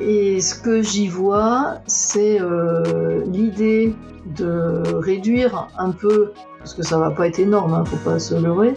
[0.00, 3.94] Et ce que j'y vois, c'est euh, l'idée
[4.36, 8.34] de réduire un peu, parce que ça va pas être énorme, hein, faut pas se
[8.34, 8.74] leurrer,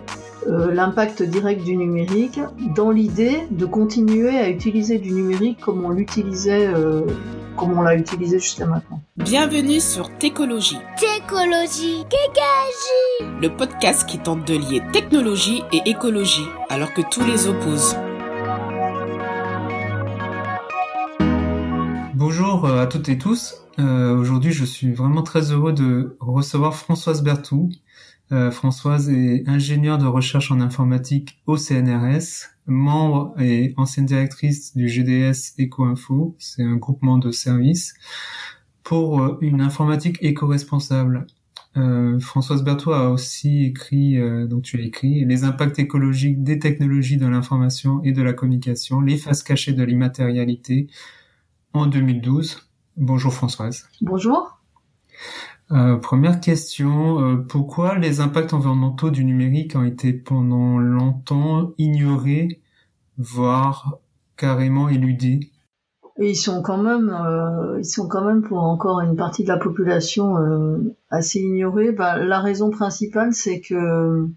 [0.47, 2.39] euh, l'impact direct du numérique,
[2.75, 7.01] dans l'idée de continuer à utiliser du numérique comme on l'utilisait, euh,
[7.57, 9.01] comme on l'a utilisé jusqu'à maintenant.
[9.17, 10.77] Bienvenue sur Técologie.
[10.97, 17.47] Técologie, Kékagie Le podcast qui tente de lier technologie et écologie, alors que tous les
[17.47, 17.97] opposent.
[22.41, 23.65] Bonjour à toutes et tous.
[23.79, 27.69] Euh, Aujourd'hui, je suis vraiment très heureux de recevoir Françoise Bertou.
[28.31, 34.87] Euh, Françoise est ingénieure de recherche en informatique au CNRS, membre et ancienne directrice du
[34.87, 37.93] GDS EcoInfo, c'est un groupement de services,
[38.83, 41.27] pour euh, une informatique éco-responsable.
[41.75, 46.57] Euh, Françoise Bertou a aussi écrit, euh, donc tu as écrit, les impacts écologiques des
[46.57, 50.87] technologies de l'information et de la communication, les faces cachées de l'immatérialité,
[51.73, 52.69] en 2012.
[52.97, 53.87] Bonjour Françoise.
[54.01, 54.59] Bonjour.
[55.71, 62.61] Euh, première question, euh, pourquoi les impacts environnementaux du numérique ont été pendant longtemps ignorés,
[63.17, 63.99] voire
[64.35, 65.51] carrément éludés?
[66.21, 69.47] Et ils sont quand même, euh, ils sont quand même pour encore une partie de
[69.47, 70.77] la population euh,
[71.09, 71.93] assez ignorés.
[71.93, 74.27] Bah, la raison principale, c'est que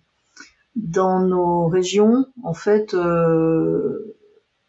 [0.77, 4.12] dans nos régions, en fait, euh,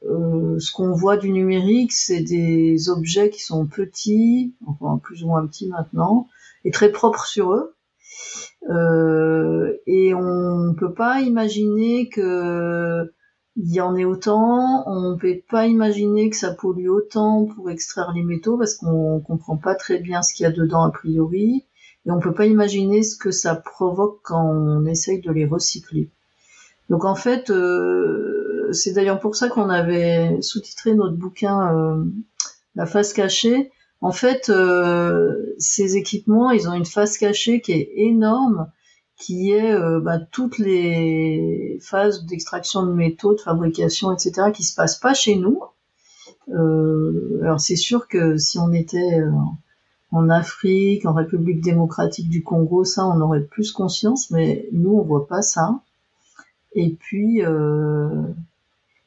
[0.09, 5.27] euh, ce qu'on voit du numérique, c'est des objets qui sont petits, enfin plus ou
[5.27, 6.27] moins petits maintenant,
[6.65, 7.75] et très propres sur eux.
[8.69, 13.11] Euh, et on ne peut pas imaginer que
[13.55, 17.69] il y en ait autant, on ne peut pas imaginer que ça pollue autant pour
[17.69, 20.91] extraire les métaux parce qu'on comprend pas très bien ce qu'il y a dedans a
[20.91, 21.65] priori,
[22.05, 26.09] et on peut pas imaginer ce que ça provoque quand on essaye de les recycler.
[26.89, 28.42] Donc en fait, euh,
[28.73, 32.03] c'est d'ailleurs pour ça qu'on avait sous-titré notre bouquin euh,
[32.75, 33.71] La face cachée.
[34.01, 38.69] En fait, euh, ces équipements, ils ont une face cachée qui est énorme,
[39.17, 44.75] qui est euh, bah, toutes les phases d'extraction de métaux, de fabrication, etc., qui se
[44.75, 45.61] passent pas chez nous.
[46.49, 49.21] Alors c'est sûr que si on était
[50.11, 55.03] en Afrique, en République démocratique du Congo, ça, on aurait plus conscience, mais nous, on
[55.03, 55.79] voit pas ça.
[56.73, 57.41] Et puis,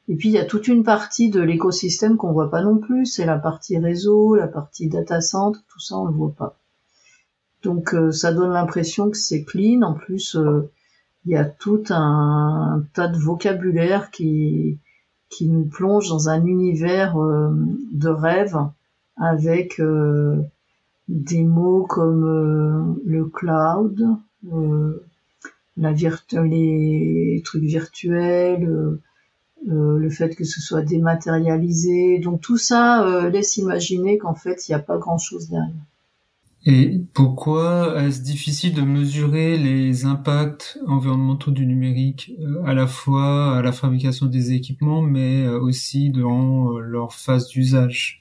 [0.07, 3.05] et puis il y a toute une partie de l'écosystème qu'on voit pas non plus.
[3.05, 6.57] C'est la partie réseau, la partie data center, tout ça on le voit pas.
[7.63, 9.81] Donc euh, ça donne l'impression que c'est clean.
[9.81, 10.69] En plus, euh,
[11.25, 14.79] il y a tout un, tas de vocabulaire qui
[15.29, 17.51] qui nous plonge dans un univers euh,
[17.91, 18.57] de rêve
[19.17, 20.41] avec euh,
[21.07, 24.05] des mots comme euh, le cloud,
[24.53, 25.03] euh,
[25.77, 28.99] la les trucs virtuels,
[29.67, 32.19] euh, le fait que ce soit dématérialisé.
[32.19, 35.73] Donc tout ça euh, laisse imaginer qu'en fait, il n'y a pas grand-chose derrière.
[36.65, 43.57] Et pourquoi est-ce difficile de mesurer les impacts environnementaux du numérique euh, à la fois
[43.57, 48.19] à la fabrication des équipements, mais aussi dans leur phase d'usage?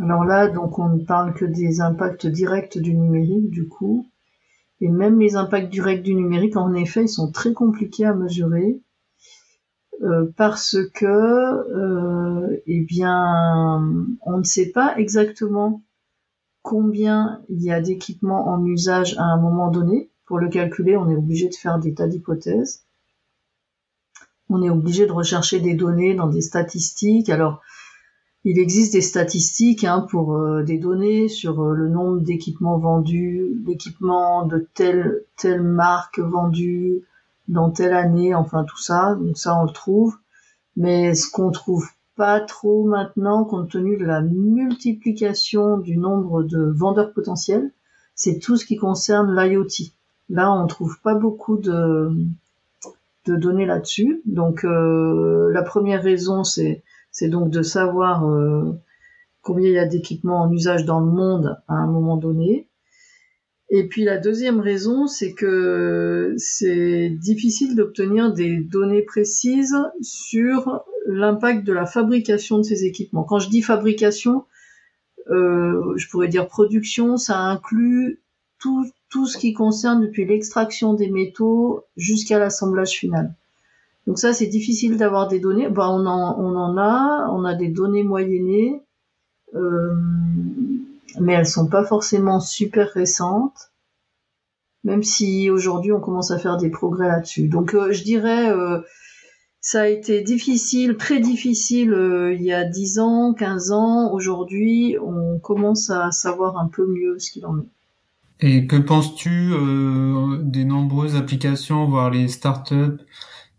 [0.00, 4.06] Alors là, donc on ne parle que des impacts directs du numérique, du coup.
[4.80, 8.80] Et même les impacts directs du numérique, en effet, ils sont très compliqués à mesurer.
[10.02, 13.82] Euh, parce que, euh, eh bien,
[14.22, 15.82] on ne sait pas exactement
[16.62, 20.10] combien il y a d'équipements en usage à un moment donné.
[20.26, 22.84] Pour le calculer, on est obligé de faire des tas d'hypothèses.
[24.48, 27.28] On est obligé de rechercher des données dans des statistiques.
[27.28, 27.60] Alors,
[28.44, 33.50] il existe des statistiques hein, pour euh, des données sur euh, le nombre d'équipements vendus,
[33.56, 37.02] d'équipements de telle telle marque vendus
[37.48, 39.16] dans telle année, enfin tout ça.
[39.16, 40.16] Donc ça, on le trouve.
[40.76, 46.72] Mais ce qu'on trouve pas trop maintenant, compte tenu de la multiplication du nombre de
[46.76, 47.72] vendeurs potentiels,
[48.14, 49.92] c'est tout ce qui concerne l'IoT.
[50.28, 52.10] Là, on trouve pas beaucoup de,
[53.26, 54.22] données là-dessus.
[54.24, 58.78] Donc, euh, la première raison, c'est c'est donc de savoir euh,
[59.42, 62.67] combien il y a d'équipements en usage dans le monde à un moment donné.
[63.70, 71.64] Et puis la deuxième raison, c'est que c'est difficile d'obtenir des données précises sur l'impact
[71.64, 73.24] de la fabrication de ces équipements.
[73.24, 74.44] Quand je dis fabrication,
[75.30, 78.22] euh, je pourrais dire production, ça inclut
[78.58, 83.34] tout, tout ce qui concerne depuis l'extraction des métaux jusqu'à l'assemblage final.
[84.06, 85.68] Donc ça, c'est difficile d'avoir des données.
[85.68, 88.80] Ben, on, en, on en a, on a des données moyennées,
[89.54, 89.94] euh,
[91.20, 93.72] mais elles sont pas forcément super récentes,
[94.84, 97.48] même si aujourd'hui on commence à faire des progrès là-dessus.
[97.48, 98.80] Donc euh, je dirais, euh,
[99.60, 104.12] ça a été difficile, très difficile euh, il y a 10 ans, 15 ans.
[104.12, 107.68] Aujourd'hui, on commence à savoir un peu mieux ce qu'il en est.
[108.40, 109.52] Et que penses-tu
[110.44, 113.02] des nombreuses applications, voire les startups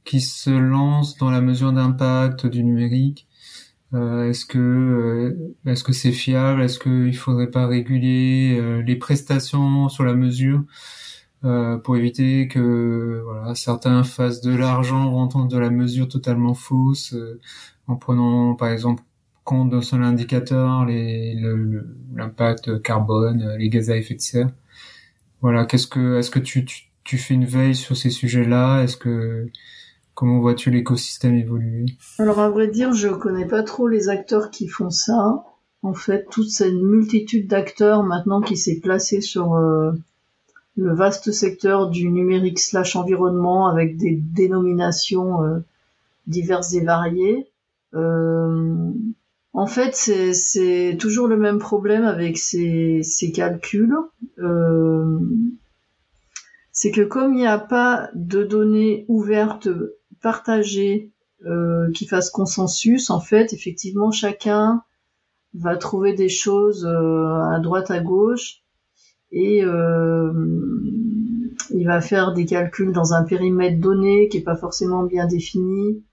[0.06, 3.29] qui se lancent dans la mesure d'impact du numérique?
[3.94, 6.62] Est-ce que euh, est-ce que c'est fiable?
[6.62, 10.64] Est-ce qu'il faudrait pas réguler euh, les prestations sur la mesure
[11.84, 17.16] pour éviter que voilà certains fassent de l'argent en rentrant de la mesure totalement fausse
[17.88, 19.04] en prenant par exemple
[19.46, 24.50] compte d'un seul indicateur l'impact carbone, les gaz à effet de serre.
[25.42, 28.84] Voilà, qu'est-ce que, est-ce que tu, tu, tu, fais une veille sur ces sujets-là?
[28.84, 29.50] Est-ce que,
[30.20, 31.86] comment vois-tu l'écosystème évoluer?
[32.18, 35.46] Alors à vrai dire, je connais pas trop les acteurs qui font ça.
[35.82, 39.94] En fait, toute cette multitude d'acteurs maintenant qui s'est placée sur euh,
[40.76, 45.60] le vaste secteur du numérique slash environnement avec des dénominations euh,
[46.28, 47.48] diverses et variées.
[47.94, 48.92] Euh,
[49.54, 53.02] en fait, c'est toujours le même problème avec ces,
[53.34, 53.96] calculs.
[56.74, 59.70] C'est que comme il n'y a pas de données ouvertes,
[60.22, 61.12] partagées,
[61.46, 64.84] euh, qui fassent consensus, en fait, effectivement, chacun
[65.54, 68.62] va trouver des choses euh, à droite, à gauche,
[69.32, 69.60] et
[71.72, 76.04] il va faire des calculs dans un périmètre donné qui n'est pas forcément bien défini.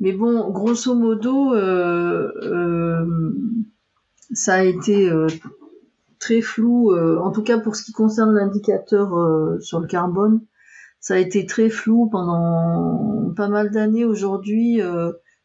[0.00, 3.32] Mais bon, grosso modo, euh, euh,
[4.32, 5.28] ça a été euh,
[6.18, 9.10] très flou, en tout cas pour ce qui concerne l'indicateur
[9.60, 10.40] sur le carbone,
[11.02, 14.06] ça a été très flou pendant pas mal d'années.
[14.06, 14.80] Aujourd'hui,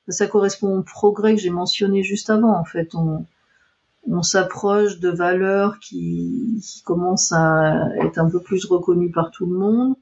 [0.08, 2.58] ça correspond au progrès que j'ai mentionné juste avant.
[2.58, 3.26] En fait, on,
[4.10, 9.46] on s'approche de valeurs qui, qui, commencent à être un peu plus reconnues par tout
[9.46, 9.96] le monde.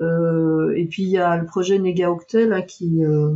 [0.00, 3.34] Euh, et puis il y a le projet Negaoctet là qui euh,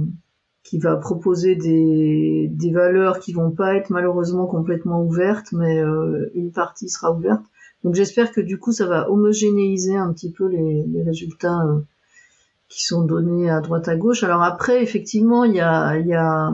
[0.62, 6.30] qui va proposer des, des valeurs qui vont pas être malheureusement complètement ouvertes, mais euh,
[6.34, 7.44] une partie sera ouverte.
[7.84, 11.80] Donc j'espère que du coup ça va homogénéiser un petit peu les, les résultats euh,
[12.68, 14.24] qui sont donnés à droite à gauche.
[14.24, 16.52] Alors après, effectivement, il y a, y a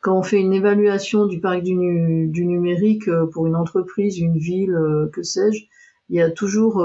[0.00, 4.38] quand on fait une évaluation du parc du, du numérique euh, pour une entreprise, une
[4.38, 4.76] ville,
[5.12, 5.64] que sais-je,
[6.08, 6.82] il y a toujours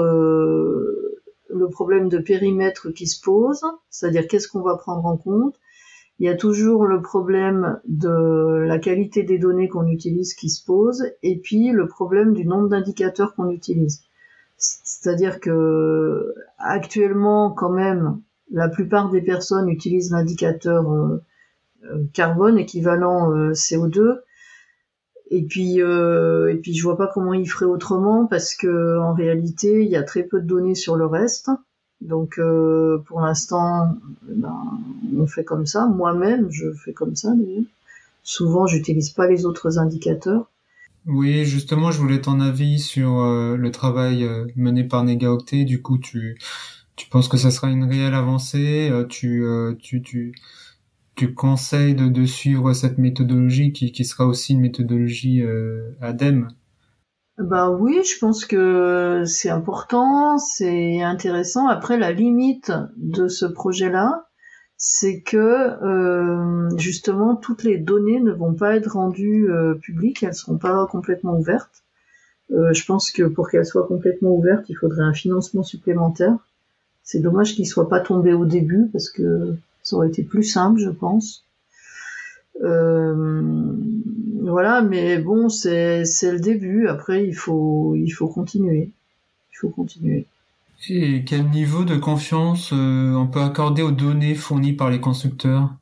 [1.54, 5.54] le problème de périmètre qui se pose, c'est-à-dire qu'est-ce qu'on va prendre en compte
[6.20, 10.64] il y a toujours le problème de la qualité des données qu'on utilise qui se
[10.64, 14.02] pose, et puis le problème du nombre d'indicateurs qu'on utilise.
[14.56, 18.20] C'est-à-dire que actuellement, quand même,
[18.50, 21.22] la plupart des personnes utilisent l'indicateur euh,
[21.84, 24.20] euh, carbone équivalent euh, CO2.
[25.30, 29.82] Et puis, et puis, je vois pas comment ils feraient autrement parce que en réalité,
[29.82, 31.50] il y a très peu de données sur le reste.
[32.00, 34.80] Donc euh, pour l'instant, ben,
[35.16, 35.86] on fait comme ça.
[35.86, 37.32] Moi-même, je fais comme ça.
[38.22, 40.50] Souvent, j'utilise pas les autres indicateurs.
[41.06, 45.64] Oui, justement, je voulais ton avis sur euh, le travail euh, mené par NegaOctet.
[45.64, 46.38] Du coup, tu
[46.96, 49.44] tu penses que ça sera une réelle avancée Tu
[49.80, 50.34] tu tu
[51.16, 55.42] tu conseilles de, de suivre cette méthodologie qui, qui sera aussi une méthodologie
[56.00, 56.48] ADEME?
[57.38, 61.66] Bah oui, je pense que c'est important, c'est intéressant.
[61.66, 64.28] Après, la limite de ce projet-là,
[64.76, 70.34] c'est que euh, justement toutes les données ne vont pas être rendues euh, publiques, elles
[70.34, 71.82] seront pas complètement ouvertes.
[72.52, 76.36] Euh, je pense que pour qu'elles soient complètement ouvertes, il faudrait un financement supplémentaire.
[77.02, 80.78] C'est dommage qu'il soit pas tombé au début parce que ça aurait été plus simple,
[80.78, 81.44] je pense.
[82.62, 83.74] Euh,
[84.50, 86.86] voilà, mais bon, c'est le début.
[86.88, 88.90] Après, il faut il faut continuer.
[89.52, 90.26] Il faut continuer.
[90.90, 95.74] Et quel niveau de confiance euh, on peut accorder aux données fournies par les constructeurs?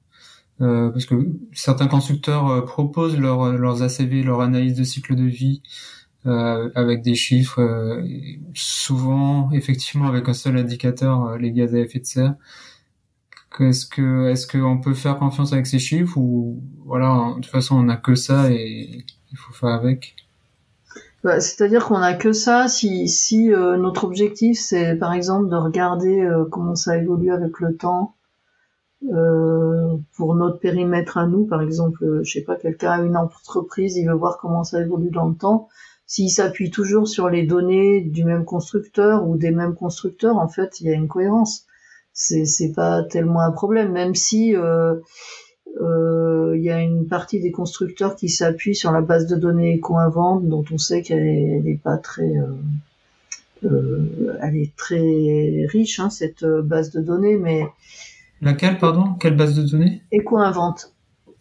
[0.61, 5.25] Euh, Parce que certains constructeurs euh, proposent leur, leurs ACV, leur analyse de cycle de
[5.25, 5.62] vie,
[6.25, 8.00] avec des chiffres,
[8.54, 12.35] souvent effectivement avec un seul indicateur, les gaz à effet de serre.
[13.61, 17.76] Est-ce que est-ce qu'on peut faire confiance avec ces chiffres ou voilà de toute façon
[17.76, 20.16] on n'a que ça et il faut faire avec.
[21.25, 25.56] Bah, C'est-à-dire qu'on n'a que ça si si euh, notre objectif c'est par exemple de
[25.56, 28.14] regarder euh, comment ça évolue avec le temps
[29.12, 31.47] euh, pour notre périmètre à nous.
[31.47, 35.11] Par exemple je sais pas quelqu'un a une entreprise il veut voir comment ça évolue
[35.11, 35.68] dans le temps.
[36.06, 40.80] S'il s'appuie toujours sur les données du même constructeur ou des mêmes constructeurs en fait
[40.80, 41.66] il y a une cohérence
[42.12, 44.97] c'est c'est pas tellement un problème, même si euh,
[45.81, 49.75] euh, il y a une partie des constructeurs qui s'appuient sur la base de données
[49.75, 51.26] éco-invente, dont on sait qu'elle
[51.66, 52.33] est, pas très
[53.64, 57.64] euh, elle est très riche hein, cette base de données, mais
[58.42, 59.14] Laquelle, pardon?
[59.21, 60.02] Quelle base de données?
[60.12, 60.90] EcoInvent.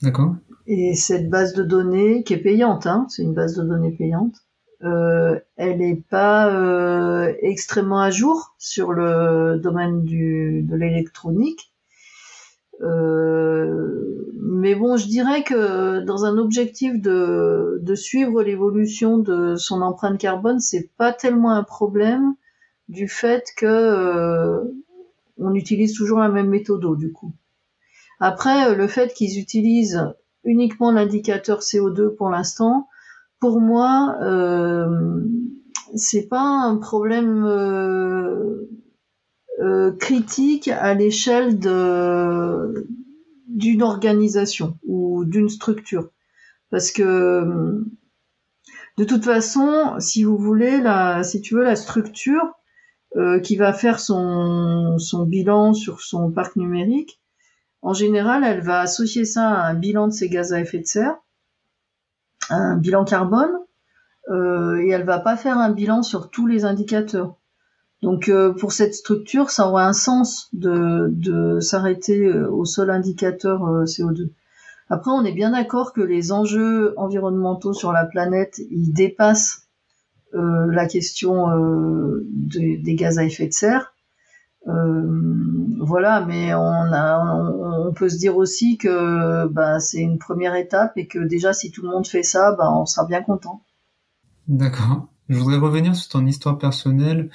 [0.04, 0.36] D'accord.
[0.68, 4.36] Et cette base de données, qui est payante, hein, c'est une base de données payante,
[4.36, 4.51] euh,
[4.84, 11.72] elle n'est pas euh, extrêmement à jour sur le domaine du, de l'électronique.
[12.82, 19.82] Euh, mais bon, je dirais que dans un objectif de, de suivre l'évolution de son
[19.82, 22.34] empreinte carbone, c'est pas tellement un problème
[22.90, 24.64] du fait que euh,
[25.38, 27.34] on utilise toujours la même méthode du coup.
[28.20, 32.88] Après, le fait qu'ils utilisent uniquement l'indicateur CO2 pour l'instant,
[33.42, 35.20] pour moi, euh,
[35.96, 38.70] c'est pas un problème euh,
[39.60, 41.58] euh, critique à l'échelle
[43.48, 46.12] d'une organisation ou d'une structure,
[46.70, 47.84] parce que
[48.98, 50.84] de toute façon, si vous voulez,
[51.24, 52.54] si tu veux, la structure
[53.18, 57.20] euh, qui va faire son, son bilan sur son parc numérique,
[57.82, 60.86] en général, elle va associer ça à un bilan de ses gaz à effet de
[60.86, 61.18] serre
[62.52, 63.52] un bilan carbone
[64.30, 67.36] euh, et elle va pas faire un bilan sur tous les indicateurs.
[68.02, 73.62] Donc euh, pour cette structure, ça aurait un sens de, s'arrêter euh, au seul indicateur
[73.86, 74.32] CO2.
[74.90, 79.68] Après, on est bien d'accord que les enjeux environnementaux sur la planète, ils dépassent
[80.34, 81.48] la question
[82.24, 83.94] des gaz à effet de serre.
[84.68, 90.56] Euh, voilà, mais on, a, on, peut se dire aussi que bah, c'est une première
[90.56, 93.64] étape et que déjà si tout le monde fait ça, bah, on sera bien content.
[94.48, 95.08] D'accord.
[95.30, 97.30] Je voudrais revenir sur ton histoire personnelle,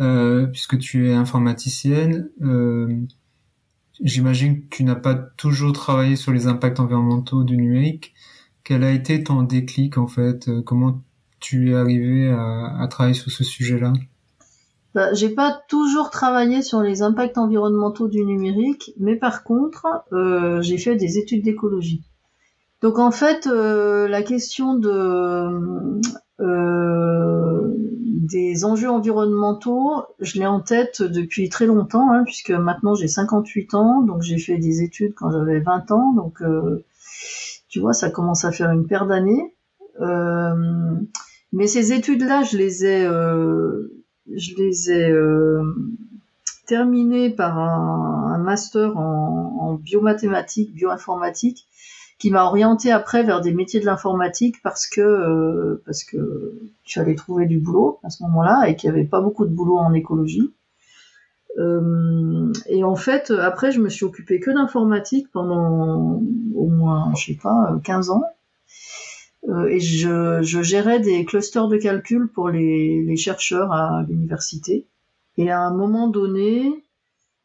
[0.00, 2.28] euh, puisque tu es informaticienne.
[2.42, 3.06] Euh,
[4.02, 8.12] J'imagine que tu n'as pas toujours travaillé sur les impacts environnementaux du numérique.
[8.62, 10.50] Quel a été ton déclic en fait?
[10.64, 11.02] Comment
[11.40, 13.94] tu es arrivé à, à travailler sur ce sujet-là?
[14.96, 20.62] Bah, j'ai pas toujours travaillé sur les impacts environnementaux du numérique, mais par contre, euh,
[20.62, 22.02] j'ai fait des études d'écologie.
[22.80, 26.00] Donc en fait, euh, la question de
[26.40, 33.08] euh, des enjeux environnementaux, je l'ai en tête depuis très longtemps, hein, puisque maintenant j'ai
[33.08, 36.42] 58 ans, donc j'ai fait des études quand j'avais 20 ans, donc
[37.68, 39.54] tu vois, ça commence à faire une paire d'années.
[41.52, 43.06] mais ces études-là, je les ai
[44.34, 45.62] je les ai euh,
[46.66, 51.66] terminés par un, master en, en, biomathématiques, bioinformatique,
[52.18, 57.14] qui m'a orienté après vers des métiers de l'informatique parce que euh, parce que tu
[57.14, 59.92] trouver du boulot à ce moment-là et qu'il n'y avait pas beaucoup de boulot en
[59.92, 60.52] écologie.
[61.58, 66.22] Euh, et en fait, après, je me suis occupée que d'informatique pendant
[66.54, 68.22] au moins, je sais pas, 15 ans.
[69.48, 74.88] Euh, et je, je, gérais des clusters de calcul pour les, les chercheurs à l'université.
[75.36, 76.84] Et à un moment donné,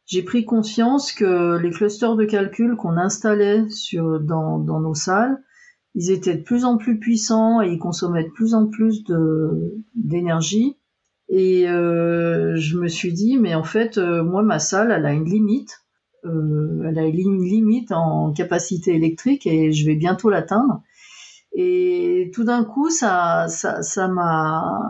[0.06, 5.42] j'ai pris conscience que les clusters de calcul qu'on installait sur, dans, dans, nos salles,
[5.94, 9.04] ils étaient de plus en plus puissants et ils consommaient de plus en plus
[9.94, 10.76] d'énergie.
[11.28, 15.12] Et euh, je me suis dit, mais en fait, euh, moi, ma salle, elle a
[15.12, 15.80] une limite.
[16.24, 20.82] Euh, elle a une limite en capacité électrique et je vais bientôt l'atteindre.
[21.54, 24.80] Et tout d'un coup, ça, ça, ça m'a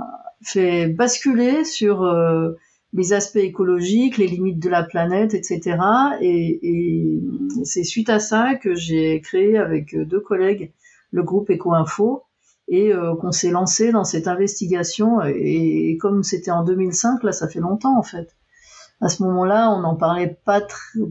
[0.43, 2.53] fait basculer sur euh,
[2.93, 5.79] les aspects écologiques, les limites de la planète, etc.
[6.21, 7.21] Et,
[7.65, 10.73] c'est suite à ça que j'ai créé avec deux collègues
[11.11, 12.25] le groupe EcoInfo
[12.69, 15.23] et euh, qu'on s'est lancé dans cette investigation.
[15.23, 18.35] Et, comme c'était en 2005, là, ça fait longtemps en fait.
[19.01, 20.63] À ce moment-là, on n'en parlait pas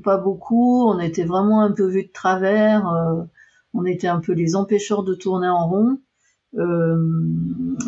[0.04, 0.88] pas beaucoup.
[0.88, 2.88] On était vraiment un peu vu de travers.
[2.88, 3.24] Euh,
[3.74, 5.98] on était un peu les empêcheurs de tourner en rond.
[6.58, 6.98] Euh,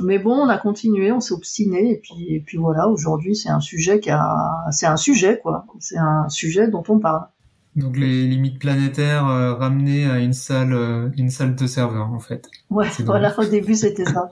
[0.04, 3.50] mais bon, on a continué, on s'est obstiné, et puis, et puis voilà, aujourd'hui, c'est
[3.50, 4.38] un sujet qui a,
[4.72, 5.66] c'est un sujet, quoi.
[5.80, 7.28] C'est un sujet dont on parle.
[7.76, 12.20] Donc les limites planétaires euh, ramenées à une salle, euh, une salle de serveur, en
[12.20, 12.48] fait.
[12.70, 14.30] Ouais, voilà, au début, c'était ça.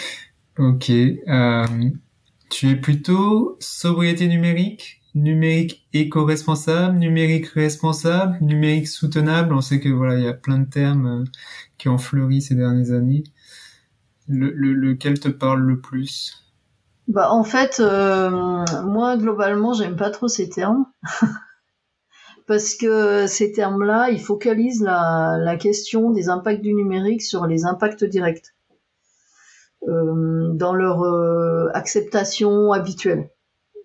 [0.58, 0.90] ok.
[0.90, 1.64] Euh,
[2.50, 9.54] tu es plutôt sobriété numérique numérique éco-responsable, numérique responsable, numérique soutenable.
[9.54, 11.24] On sait que voilà, il y a plein de termes euh,
[11.78, 13.24] qui ont fleuri ces dernières années.
[14.28, 16.44] Le, lequel te parle le plus?
[17.08, 20.86] Bah en fait, euh, moi globalement, j'aime pas trop ces termes.
[22.46, 27.64] Parce que ces termes-là, ils focalisent la, la, question des impacts du numérique sur les
[27.64, 28.54] impacts directs,
[29.88, 31.04] euh, dans leur
[31.74, 33.30] acceptation habituelle.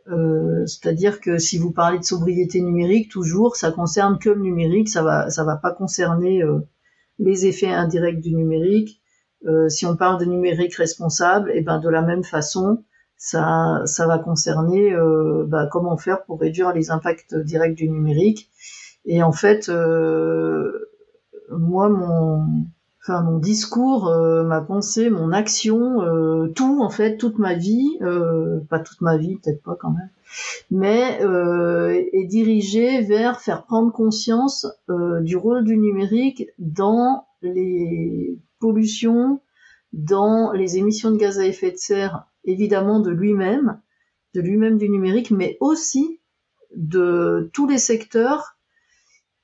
[0.07, 4.89] Euh, c'est-à-dire que si vous parlez de sobriété numérique, toujours, ça concerne que le numérique,
[4.89, 6.59] ça va, ça va pas concerner euh,
[7.17, 9.01] les effets indirects du numérique.
[9.45, 12.83] Euh, si on parle de numérique responsable, et eh ben de la même façon,
[13.17, 14.93] ça, ça va concerner
[15.47, 18.51] bah, comment faire pour réduire les impacts directs du numérique.
[19.05, 19.69] Et en fait,
[21.49, 22.67] moi, mon,
[23.07, 24.11] enfin mon discours,
[24.45, 25.99] ma pensée, mon action,
[26.55, 27.99] tout en fait, toute ma vie,
[28.69, 30.09] pas toute ma vie, peut-être pas quand même,
[30.71, 31.19] mais
[32.13, 34.65] est dirigé vers faire prendre conscience
[35.21, 39.39] du rôle du numérique dans les pollutions,
[39.93, 43.79] dans les émissions de gaz à effet de serre, évidemment de lui-même,
[44.33, 46.19] de lui-même du numérique, mais aussi
[46.75, 48.54] de tous les secteurs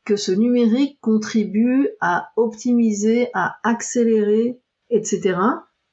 [0.05, 5.38] que ce numérique contribue à optimiser, à accélérer, etc.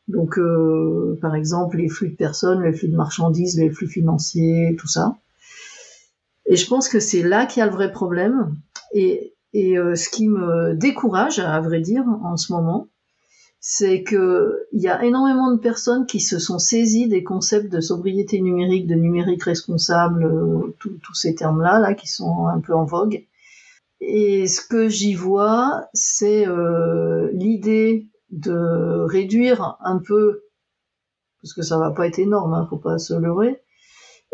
[0.08, 4.74] Donc, euh, par exemple, les flux de personnes, les flux de marchandises, les flux financiers,
[4.78, 5.16] tout ça.
[6.46, 8.56] Et je pense que c'est là qu'il y a le vrai problème.
[8.92, 12.88] Et, et euh, ce qui me décourage, à vrai dire, en ce moment,
[13.60, 17.80] c'est que il y a énormément de personnes qui se sont saisies des concepts de
[17.80, 22.84] sobriété numérique, de numérique responsable, euh, tous ces termes-là, là, qui sont un peu en
[22.84, 23.24] vogue.
[24.00, 30.42] Et ce que j'y vois, c'est euh, l'idée de réduire un peu,
[31.42, 33.60] parce que ça va pas être énorme, hein, faut pas se leurrer,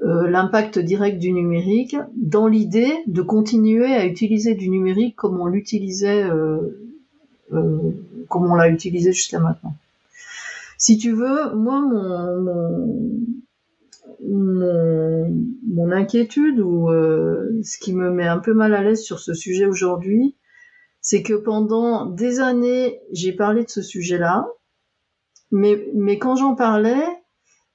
[0.03, 5.47] euh, l'impact direct du numérique, dans l'idée de continuer à utiliser du numérique comme on
[5.47, 6.59] l'utilisait euh,
[8.29, 9.75] comme on l'a utilisé jusqu'à maintenant.
[10.77, 13.15] Si tu veux, moi, mon, mon,
[15.95, 19.67] inquiétude ou euh, ce qui me met un peu mal à l'aise sur ce sujet
[19.67, 20.37] aujourd'hui,
[21.01, 24.47] c'est que pendant des années, j'ai parlé de ce sujet-là,
[25.51, 27.05] mais, mais quand j'en parlais,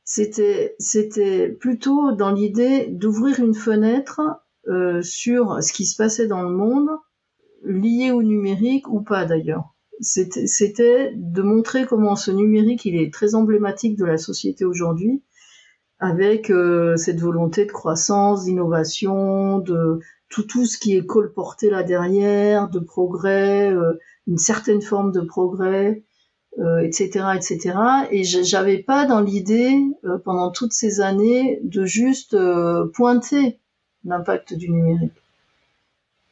[0.03, 4.21] c'était, c'était plutôt dans l'idée d'ouvrir une fenêtre
[4.67, 6.89] euh, sur ce qui se passait dans le monde
[7.63, 9.75] lié au numérique ou pas d'ailleurs.
[10.01, 15.23] C'était de montrer comment ce numérique, il est très emblématique de la société aujourd'hui,
[15.99, 21.83] avec euh, cette volonté de croissance, d'innovation, de tout, tout ce qui est colporté là
[21.83, 23.93] derrière, de progrès, euh,
[24.27, 26.03] une certaine forme de progrès,
[26.83, 27.75] etc., euh, etc.
[28.11, 29.75] Et j'avais pas dans l'idée,
[30.23, 32.37] pendant toutes ces années, de juste
[32.93, 33.59] pointer
[34.05, 35.13] l'impact du numérique.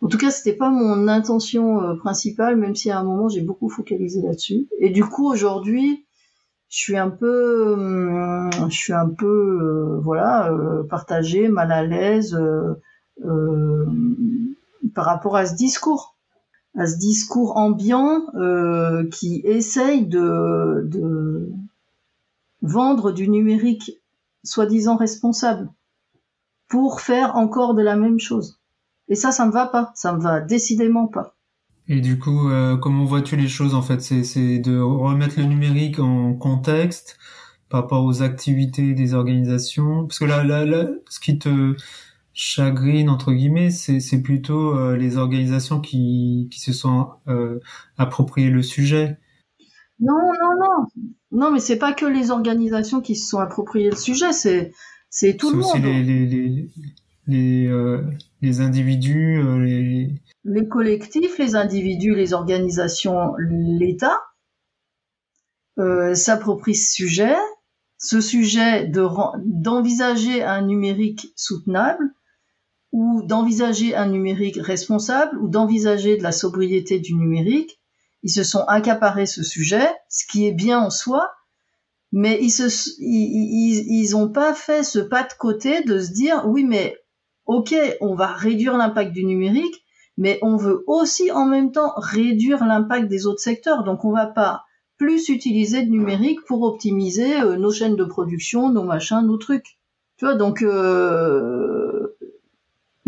[0.01, 3.41] En tout cas, c'était pas mon intention euh, principale, même si à un moment j'ai
[3.41, 4.67] beaucoup focalisé là-dessus.
[4.79, 6.05] Et du coup, aujourd'hui,
[6.69, 11.83] je suis un peu, hum, je suis un peu, euh, voilà, euh, partagée, mal à
[11.83, 12.37] l'aise
[14.93, 16.15] par rapport à ce discours,
[16.77, 18.21] à ce discours ambiant
[19.11, 21.51] qui essaye de, de
[22.61, 24.01] vendre du numérique
[24.43, 25.69] soi-disant responsable
[26.67, 28.59] pour faire encore de la même chose.
[29.09, 29.91] Et ça, ça me va pas.
[29.95, 31.36] Ça me va décidément pas.
[31.89, 34.01] Et du coup, euh, comment vois-tu les choses en fait?
[34.01, 37.17] C'est de remettre le numérique en contexte
[37.69, 40.05] par rapport aux activités des organisations?
[40.05, 41.75] Parce que là, là, là ce qui te
[42.33, 47.59] chagrine entre guillemets, c'est plutôt euh, les organisations qui, qui se sont euh,
[47.97, 49.17] appropriées le sujet.
[49.99, 53.95] Non, non, non, non, mais c'est pas que les organisations qui se sont appropriées le
[53.95, 54.71] sujet, c'est
[55.09, 55.71] c'est tout le monde.
[55.73, 56.69] Aussi les, les, les,
[57.27, 58.03] les, euh,
[58.41, 60.21] les individus, euh, les...
[60.47, 64.21] les collectifs, les individus, les organisations, l'État
[65.77, 67.35] euh, s'approprient ce sujet,
[67.97, 69.05] ce sujet de
[69.43, 72.13] d'envisager un numérique soutenable
[72.93, 77.79] ou d'envisager un numérique responsable ou d'envisager de la sobriété du numérique.
[78.23, 81.29] Ils se sont accaparés ce sujet, ce qui est bien en soi,
[82.13, 82.67] mais ils se
[82.99, 86.95] ils, ils pas fait ce pas de côté de se dire oui mais
[87.45, 89.83] ok, on va réduire l'impact du numérique,
[90.17, 93.83] mais on veut aussi en même temps réduire l'impact des autres secteurs.
[93.83, 94.63] Donc on va pas
[94.97, 99.77] plus utiliser de numérique pour optimiser euh, nos chaînes de production, nos machins, nos trucs.
[100.17, 102.15] Tu vois, donc euh,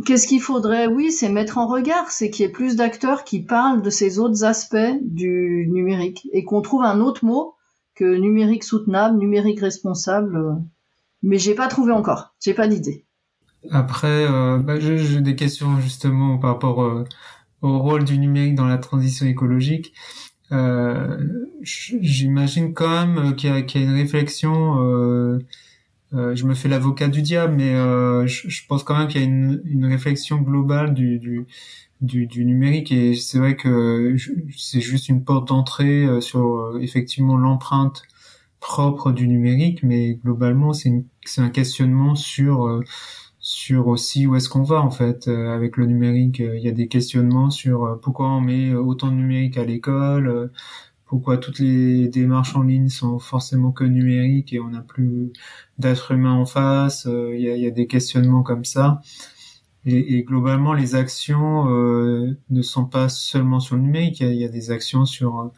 [0.05, 0.87] qu'est-ce qu'il faudrait?
[0.87, 4.19] Oui, c'est mettre en regard, c'est qu'il y ait plus d'acteurs qui parlent de ces
[4.19, 7.55] autres aspects du numérique et qu'on trouve un autre mot
[7.95, 10.57] que numérique soutenable, numérique responsable.
[11.23, 13.05] Mais j'ai pas trouvé encore, j'ai pas d'idée.
[13.71, 17.03] Après, euh, bah, j'ai des questions justement par rapport euh,
[17.61, 19.93] au rôle du numérique dans la transition écologique.
[20.51, 21.17] Euh,
[21.61, 24.81] J'imagine quand même euh, qu'il y, y, a une réflexion.
[24.81, 25.39] Euh,
[26.11, 27.73] je me fais l'avocat du diable, mais
[28.27, 31.45] je, je, pense quand même qu'il y a une, une, réflexion globale du, du,
[32.01, 34.15] du, du numérique et c'est vrai que
[34.57, 38.01] c'est juste une porte d'entrée sur effectivement l'empreinte
[38.59, 40.91] propre du numérique, mais globalement c'est
[41.37, 42.81] un questionnement sur
[43.39, 46.41] sur aussi où est-ce qu'on va en fait euh, avec le numérique.
[46.41, 49.65] Euh, il y a des questionnements sur euh, pourquoi on met autant de numérique à
[49.65, 50.51] l'école,
[51.05, 55.31] pourquoi toutes les démarches en ligne sont forcément que numériques et on n'a plus
[55.77, 57.07] d'être humain en face.
[57.07, 59.01] Il y, a, y, a, des questionnements comme ça.
[59.85, 64.19] et, et, globalement, les actions euh, ne sont pas seulement sur le numérique.
[64.19, 65.51] Il y a, des actions sur euh,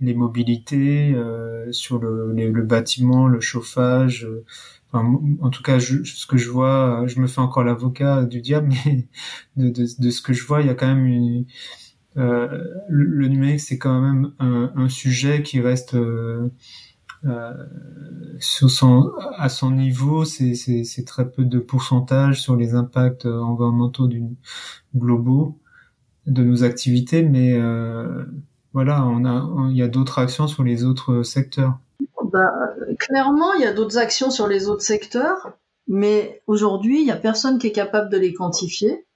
[0.00, 4.26] les mobilités, euh, sur le, le, bâtiment, le chauffage.
[4.96, 8.68] En tout cas, je, ce que je vois, je me fais encore l'avocat du diable,
[8.86, 9.08] mais
[9.56, 11.46] de, de, de, ce que je vois, il y a quand même une,
[12.16, 16.48] euh, le, numérique, c'est quand même un, un, sujet qui reste euh,
[17.24, 17.52] euh,
[18.40, 24.22] sur son, à son niveau, c'est très peu de pourcentage sur les impacts environnementaux du,
[24.94, 25.58] globaux
[26.26, 28.24] de nos activités, mais euh,
[28.72, 31.78] voilà, on a, il y a d'autres actions sur les autres secteurs.
[32.36, 32.52] Bah,
[32.98, 35.56] clairement, il y a d'autres actions sur les autres secteurs,
[35.88, 39.06] mais aujourd'hui, il n'y a personne qui est capable de les quantifier.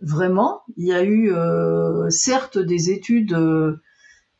[0.00, 3.80] Vraiment, il y a eu euh, certes des études euh,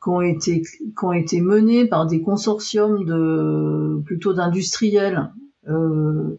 [0.01, 5.33] qui ont été menées par des consortiums de plutôt d'industriels
[5.69, 6.39] euh,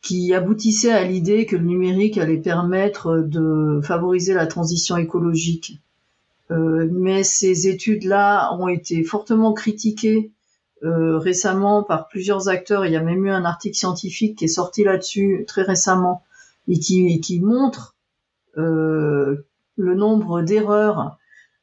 [0.00, 5.78] qui aboutissaient à l'idée que le numérique allait permettre de favoriser la transition écologique.
[6.48, 10.30] Mais ces études-là ont été fortement critiquées
[10.84, 12.84] euh, récemment par plusieurs acteurs.
[12.84, 16.22] Il y a même eu un article scientifique qui est sorti là-dessus très récemment
[16.68, 17.96] et qui, montre
[18.56, 21.18] euh, le nombre d'erreurs,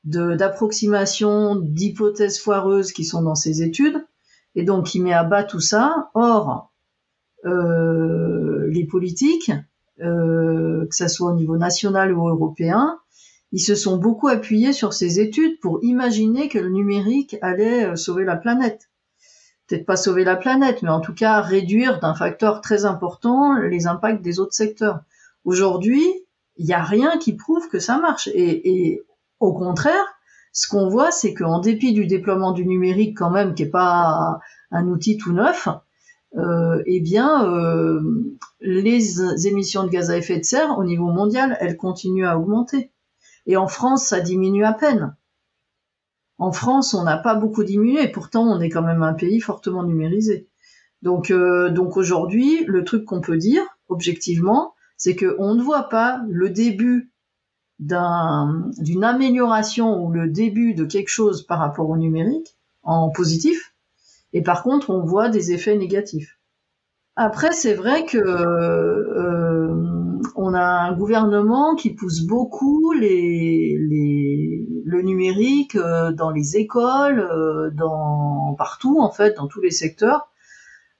[0.05, 4.05] d'approximations, d'hypothèses foireuses qui sont dans ces études,
[4.55, 6.09] et donc qui met à bas tout ça.
[6.13, 6.71] Or,
[7.45, 9.51] euh, les politiques,
[10.01, 12.99] euh, que ce soit au niveau national ou européen,
[13.51, 18.23] ils se sont beaucoup appuyés sur ces études pour imaginer que le numérique allait sauver
[18.25, 18.89] la planète.
[19.67, 23.87] Peut-être pas sauver la planète, mais en tout cas réduire d'un facteur très important les
[23.87, 24.99] impacts des autres secteurs.
[25.45, 26.03] Aujourd'hui,
[26.57, 28.27] il n'y a rien qui prouve que ça marche.
[28.27, 29.03] Et, et
[29.39, 30.05] au contraire,
[30.51, 34.39] ce qu'on voit, c'est qu'en dépit du déploiement du numérique, quand même, qui est pas
[34.71, 35.67] un outil tout neuf,
[36.37, 38.01] euh, eh bien, euh,
[38.61, 42.91] les émissions de gaz à effet de serre au niveau mondial, elles continuent à augmenter.
[43.45, 45.15] Et en France, ça diminue à peine.
[46.43, 49.81] En France, on n'a pas beaucoup diminué, pourtant on est quand même un pays fortement
[49.81, 50.49] numérisé.
[51.01, 56.21] Donc, euh, donc aujourd'hui, le truc qu'on peut dire, objectivement, c'est qu'on ne voit pas
[56.27, 57.13] le début
[57.79, 63.73] d'une amélioration ou le début de quelque chose par rapport au numérique en positif,
[64.33, 66.37] et par contre on voit des effets négatifs.
[67.15, 69.92] Après, c'est vrai que euh,
[70.35, 77.19] on a un gouvernement qui pousse beaucoup les, les le numérique euh, dans les écoles,
[77.19, 80.29] euh, dans partout en fait, dans tous les secteurs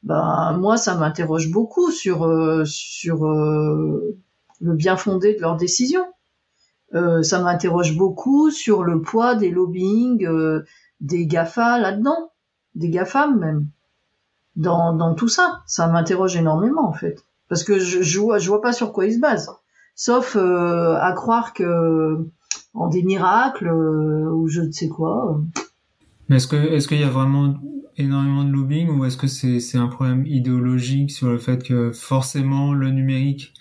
[0.04, 4.18] ben moi ça m'interroge beaucoup sur euh, sur euh,
[4.60, 6.06] le bien fondé de leurs décisions.
[6.94, 10.28] Euh, ça m'interroge beaucoup sur le poids des lobbying
[11.02, 12.32] des Gafa là-dedans,
[12.76, 13.68] des GAFAM même.
[14.56, 18.74] Dans, dans tout ça, ça m'interroge énormément en fait, parce que je, je vois pas
[18.74, 19.52] sur quoi ils se basent,
[19.96, 22.18] sauf à croire que
[22.74, 25.40] en des miracles ou je ne sais quoi.
[26.30, 27.54] Mais est-ce que qu'il y a vraiment
[27.98, 31.92] énormément de lobbying ou est-ce que c'est c'est un problème idéologique sur le fait que
[31.92, 33.54] forcément le numérique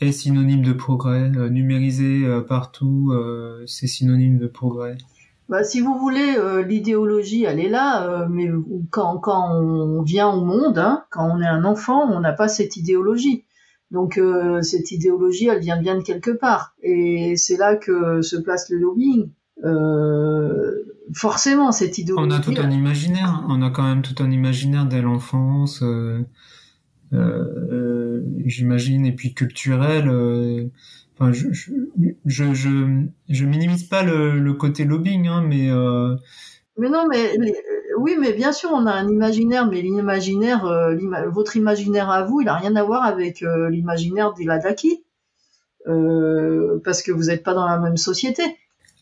[0.00, 4.96] est synonyme de progrès, euh, numérisé euh, partout, euh, c'est synonyme de progrès?
[5.48, 8.50] Bah, si vous voulez, l'idéologie, elle est là, mais
[8.90, 12.48] quand, quand on vient au monde, hein, quand on est un enfant, on n'a pas
[12.48, 13.44] cette idéologie.
[13.90, 14.20] Donc
[14.60, 16.74] cette idéologie, elle vient bien de quelque part.
[16.82, 19.30] Et c'est là que se place le lobbying.
[19.64, 20.84] Euh,
[21.14, 22.28] forcément cette idéologie.
[22.28, 23.44] On a tout un imaginaire.
[23.48, 25.82] On a quand même tout un imaginaire dès l'enfance.
[25.82, 26.24] Euh,
[27.12, 30.08] euh, j'imagine et puis culturel.
[31.20, 31.72] Euh, enfin, je, je,
[32.54, 35.70] je, je, minimise pas le, le côté lobbying, hein, mais.
[35.70, 36.16] Euh,
[36.76, 37.36] mais non, mais
[37.98, 40.64] oui, mais bien sûr, on a un imaginaire, mais l'imaginaire,
[41.32, 45.02] votre imaginaire à vous, il a rien à voir avec l'imaginaire des Ladaki,
[45.84, 48.44] parce que vous n'êtes pas dans la même société.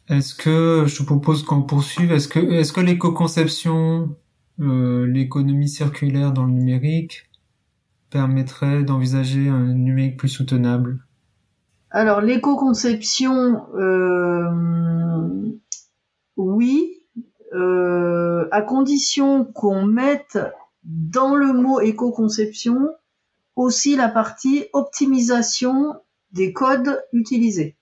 [0.09, 4.15] Est-ce que je te propose qu'on poursuive Est-ce que est-ce que l'éco-conception,
[4.61, 7.29] euh, l'économie circulaire dans le numérique
[8.11, 11.05] permettrait d'envisager un numérique plus soutenable?
[11.97, 14.51] Alors l'éco-conception, euh,
[16.37, 17.03] oui,
[17.55, 20.39] euh, à condition qu'on mette
[20.85, 22.91] dans le mot éco-conception
[23.57, 25.95] aussi la partie optimisation
[26.33, 27.79] des codes utilisés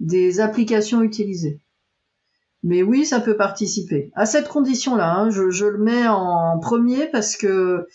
[0.00, 1.62] des applications utilisées.
[2.62, 4.10] Mais oui, ça peut participer.
[4.14, 7.86] À cette condition-là, hein, je, je, le mets en premier parce que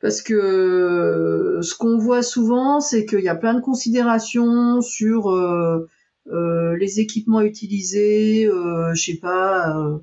[0.00, 5.88] parce que ce qu'on voit souvent, c'est qu'il y a plein de considérations sur euh,
[6.30, 9.98] euh, les équipements utilisés, euh, je sais pas, euh,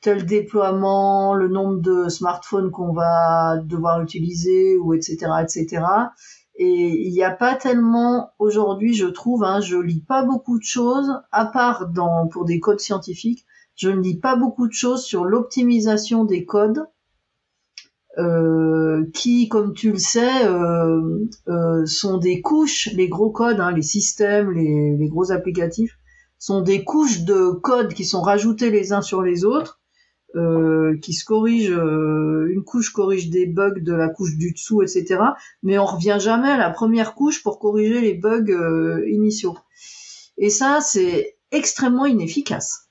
[0.00, 5.84] tel déploiement, le nombre de smartphones qu'on va devoir utiliser, ou etc., etc.
[6.58, 10.64] Et il n'y a pas tellement aujourd'hui, je trouve, hein, je lis pas beaucoup de
[10.64, 15.04] choses, à part dans pour des codes scientifiques, je ne lis pas beaucoup de choses
[15.04, 16.95] sur l'optimisation des codes, euh,
[19.12, 23.82] qui, comme tu le sais, euh, euh, sont des couches, les gros codes, hein, les
[23.82, 25.98] systèmes, les, gros applicatifs,
[26.38, 29.80] sont des couches de codes qui sont rajoutés les uns sur les autres
[30.34, 34.82] euh, qui se corrige, euh, une couche corrige des bugs de la couche du dessous,
[34.82, 35.18] etc.
[35.62, 39.56] Mais on revient jamais à la première couche pour corriger les bugs euh, initiaux.
[40.36, 42.90] Et ça, c'est extrêmement inefficace.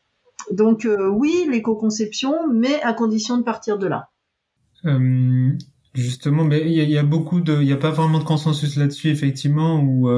[0.51, 4.09] Donc oui, l'éco-conception, mais à condition de partir de là.
[5.93, 8.75] Justement, mais il y, y, a beaucoup de, il n'y a pas vraiment de consensus
[8.75, 10.09] là-dessus, effectivement, où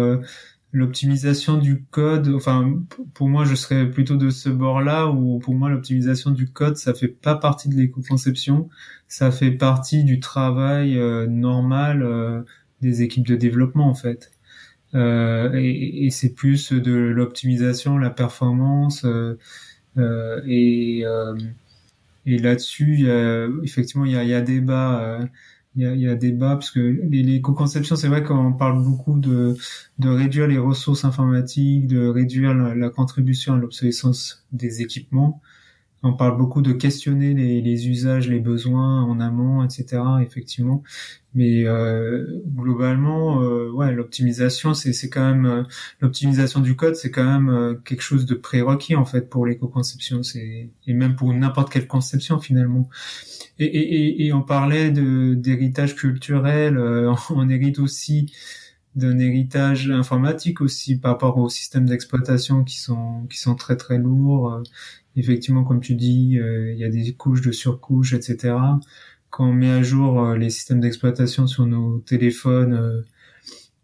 [0.73, 2.79] l'optimisation du code, enfin
[3.13, 6.93] pour moi je serais plutôt de ce bord-là où pour moi l'optimisation du code ça
[6.93, 8.69] fait pas partie de l'éco-conception,
[9.07, 12.41] ça fait partie du travail euh, normal euh,
[12.81, 14.31] des équipes de développement en fait.
[14.93, 19.05] Euh, et, et c'est plus de l'optimisation, la performance
[19.95, 21.03] et
[22.27, 23.07] et là-dessus
[23.63, 25.19] effectivement il y a, il y débat
[25.75, 26.15] il y a, il y a
[26.55, 29.55] parce que les, conceptions c'est vrai qu'on parle beaucoup de
[30.03, 35.41] réduire les ressources informatiques, de réduire la, contribution à l'obsolescence des équipements.
[36.07, 40.01] On parle beaucoup de questionner les, usages, les besoins en amont, etc.
[40.21, 40.83] Effectivement,
[41.33, 45.63] mais euh, globalement, euh, l'optimisation, c'est c'est euh,
[45.99, 50.69] l'optimisation du code, c'est quand même quelque chose de prérequis en fait pour l'éco-conception, c'est
[50.87, 52.89] et même pour n'importe quelle conception finalement.
[53.59, 56.77] Et, on parlait d'héritage culturel,
[57.29, 58.31] on hérite aussi
[58.95, 63.97] d'un héritage informatique aussi par rapport aux systèmes d'exploitation qui sont qui sont très très
[63.97, 64.63] lourds.
[65.17, 68.55] Euh, effectivement, comme tu dis, euh, il y a des couches de surcouches, etc.
[69.29, 73.03] Quand on met à jour les systèmes d'exploitation sur nos téléphones,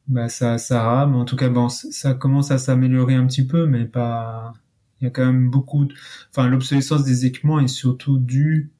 [0.08, 1.16] bah ça ça rame.
[1.16, 4.54] En tout cas, bon, ça commence à s'améliorer un petit peu, mais pas.
[5.02, 5.86] Il y a quand même beaucoup.
[5.86, 5.94] De...
[6.30, 8.72] Enfin, l'obsolescence des équipements est surtout due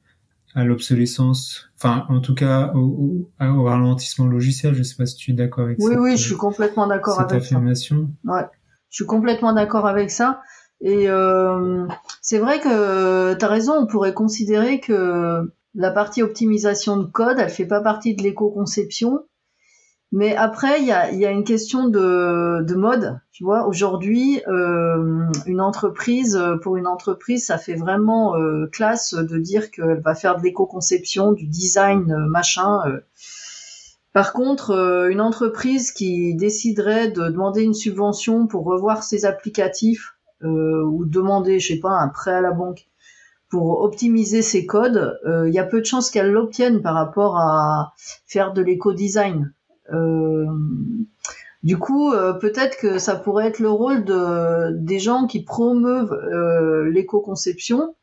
[0.54, 4.74] à l'obsolescence, enfin en tout cas au, au, ralentissement logiciel.
[4.74, 7.20] Je sais pas si tu es d'accord avec oui, Oui, oui, je suis complètement d'accord
[7.20, 8.08] avec affirmation.
[8.24, 8.32] ça.
[8.32, 8.46] Ouais,
[8.88, 10.40] je suis complètement d'accord avec ça.
[10.84, 11.86] Et euh,
[12.20, 17.38] c'est vrai que tu as raison, on pourrait considérer que la partie optimisation de code,
[17.38, 19.20] elle fait pas partie de l'éco-conception,
[20.12, 23.18] mais après, il y a, y a, une question de, de mode.
[23.32, 29.38] Tu vois, aujourd'hui, euh, une entreprise, pour une entreprise, ça fait vraiment euh, classe de
[29.38, 32.78] dire qu'elle va faire de l'éco-conception, du design, euh, machin.
[34.12, 40.13] Par contre, une entreprise qui déciderait de demander une subvention pour revoir ses applicatifs
[40.44, 42.86] ou demander, je sais pas, un prêt à la banque
[43.48, 47.92] pour optimiser ses codes, il y a peu de chances qu'elle l'obtienne par rapport à
[48.26, 49.52] faire de l'éco-design.
[49.92, 50.46] Euh,
[51.62, 56.12] du coup, euh, peut-être que ça pourrait être le rôle de, des gens qui promeuvent
[56.12, 57.94] euh, l'éco-conception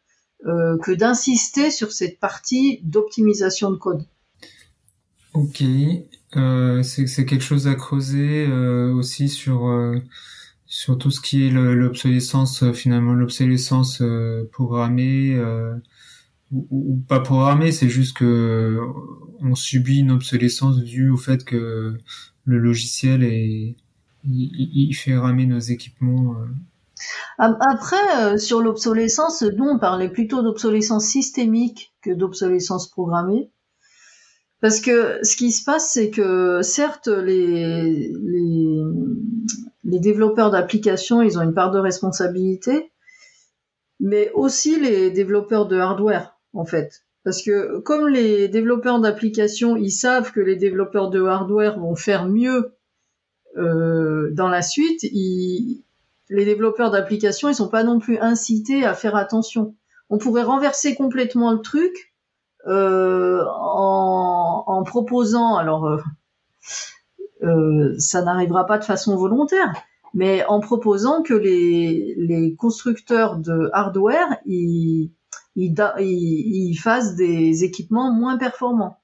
[0.43, 4.03] que d'insister sur cette partie d'optimisation de code.
[5.35, 5.63] Ok,
[6.35, 9.71] euh, c'est quelque chose à creuser euh, aussi sur
[10.73, 14.01] sur tout ce qui est l'obsolescence finalement l'obsolescence
[14.53, 15.37] programmée
[16.51, 18.79] ou, ou, pas programmée, c'est juste que
[19.41, 21.97] on subit une obsolescence due au fait que
[22.45, 23.75] le logiciel est,
[24.23, 26.35] il, fait ramer nos équipements.
[26.35, 26.47] Euh.
[27.37, 33.51] Après, euh, sur l'obsolescence, nous on parlait plutôt d'obsolescence systémique que d'obsolescence programmée.
[34.59, 38.11] Parce que ce qui se passe, c'est que certes, les,
[39.83, 42.91] les développeurs d'applications, ils ont une part de responsabilité,
[43.99, 47.03] mais aussi les développeurs de hardware, en fait.
[47.23, 52.27] Parce que comme les développeurs d'applications, ils savent que les développeurs de hardware vont faire
[52.27, 52.73] mieux
[53.57, 55.83] euh, dans la suite, ils,
[56.29, 59.75] les développeurs d'applications, ils sont pas non plus incités à faire attention.
[60.09, 62.13] On pourrait renverser complètement le truc
[62.67, 65.97] euh, en, proposant, alors euh,
[67.43, 69.73] euh ça n'arrivera pas de façon volontaire,
[70.13, 75.11] mais en proposant que les, les constructeurs de hardware, ils
[75.55, 78.97] ils, ils, fassent des équipements moins performants,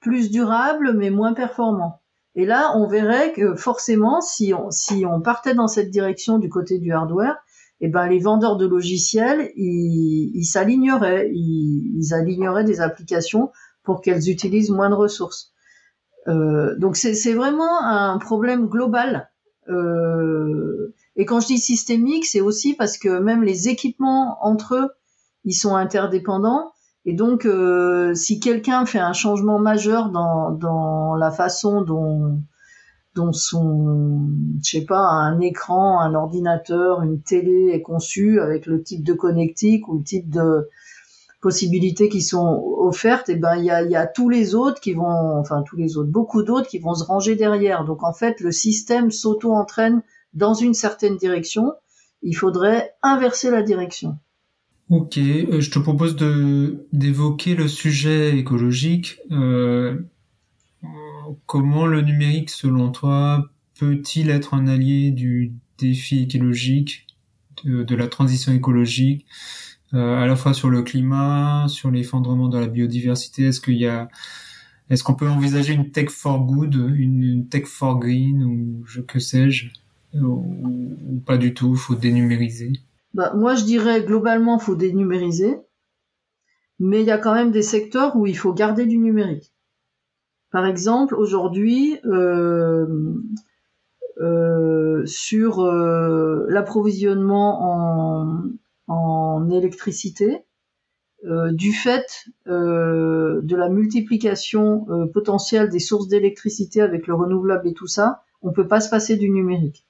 [0.00, 2.00] plus durables mais moins performants.
[2.36, 6.48] Et là, on verrait que forcément, si on, si on partait dans cette direction du
[6.48, 7.36] côté du hardware,
[7.80, 13.50] eh ben les vendeurs de logiciels, ils, ils s'aligneraient, ils, ils, aligneraient des applications
[13.82, 15.52] pour qu'elles utilisent moins de ressources.
[16.28, 19.30] Euh, donc c'est vraiment un problème global.
[19.68, 24.90] Euh, et quand je dis systémique, c'est aussi parce que même les équipements entre eux
[25.44, 26.72] ils sont interdépendants.
[27.06, 32.42] Et donc, euh, si quelqu'un fait un changement majeur dans, dans la façon dont,
[33.14, 34.28] dont son,
[34.62, 39.14] je sais pas, un écran, un ordinateur, une télé est conçu avec le type de
[39.14, 40.68] connectique ou le type de
[41.40, 44.80] possibilités qui sont offertes, et eh ben il y a, y a tous les autres
[44.80, 47.84] qui vont, enfin tous les autres, beaucoup d'autres qui vont se ranger derrière.
[47.84, 50.02] Donc en fait, le système s'auto-entraîne
[50.34, 51.72] dans une certaine direction.
[52.22, 54.18] Il faudrait inverser la direction.
[54.90, 59.20] Ok, euh, je te propose de d'évoquer le sujet écologique.
[59.30, 59.96] Euh,
[61.46, 67.06] comment le numérique, selon toi, peut-il être un allié du défi écologique,
[67.64, 69.26] de, la transition écologique,
[69.92, 74.08] à la fois sur le climat, sur l'effondrement de la biodiversité Est-ce qu'il y a,
[74.88, 79.18] est-ce qu'on peut envisager une tech for good, une, tech for green ou je que
[79.18, 79.68] sais-je,
[80.14, 82.72] ou, pas du tout Faut dénumériser?
[83.14, 85.58] Bah, moi, je dirais globalement, faut dénumériser,
[86.78, 89.52] mais il y a quand même des secteurs où il faut garder du numérique.
[90.50, 92.86] Par exemple, aujourd'hui, euh,
[94.20, 98.42] euh, sur euh, l'approvisionnement en,
[98.90, 100.44] en, électricité,
[101.24, 107.74] euh, du fait euh, de la multiplication potentielle des sources d'électricité avec le renouvelable et
[107.74, 109.86] tout ça, on peut pas se passer du numérique.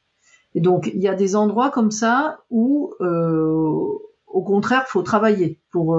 [0.55, 5.97] Et donc il y a des endroits comme ça où, au contraire, faut travailler pour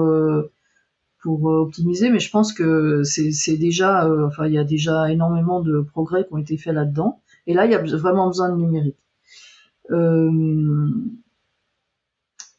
[1.22, 5.10] pour euh, optimiser, mais je pense que c'est déjà, euh, enfin, il y a déjà
[5.10, 7.20] énormément de progrès qui ont été faits là-dedans.
[7.46, 8.98] Et là, il y a vraiment besoin de numérique.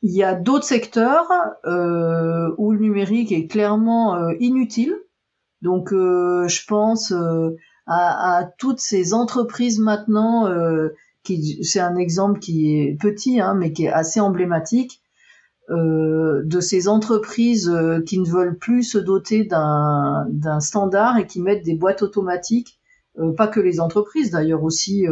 [0.03, 1.29] Euh, il y a d'autres secteurs
[1.65, 4.95] euh, où le numérique est clairement euh, inutile.
[5.61, 7.13] Donc, je pense
[7.87, 10.45] à, à, toutes ces entreprises maintenant.
[11.23, 15.03] qui c'est un exemple qui est petit, hein, mais qui est assez emblématique
[15.69, 21.39] euh, de ces entreprises euh, qui ne veulent plus se doter d'un standard et qui
[21.39, 22.81] mettent des boîtes automatiques,
[23.17, 25.05] euh, pas que les entreprises d'ailleurs aussi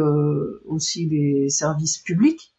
[0.66, 2.51] aussi les services publics.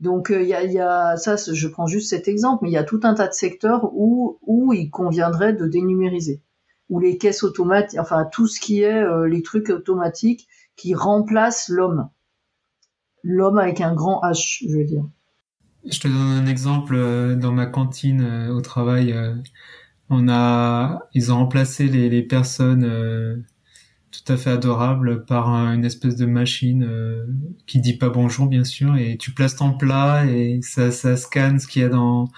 [0.00, 3.00] Donc il y a, ça, je prends juste cet exemple, mais il y a tout
[3.04, 6.42] un tas de secteurs où où il conviendrait de dénumériser,
[6.88, 12.08] où les caisses automatiques, enfin tout ce qui est les trucs automatiques qui remplacent l'homme,
[13.22, 15.04] l'homme avec un grand H, je veux dire.
[15.86, 19.12] Je te donne un exemple euh, dans ma cantine euh, au travail.
[19.12, 19.34] Euh,
[20.08, 22.84] on a, ils ont remplacé les personnes
[24.22, 26.88] tout à fait adorables par une espèce de machine
[27.66, 31.58] qui dit pas bonjour bien sûr et tu places ton plat et ça, ça scanne
[31.58, 32.28] ce qu'il y a dans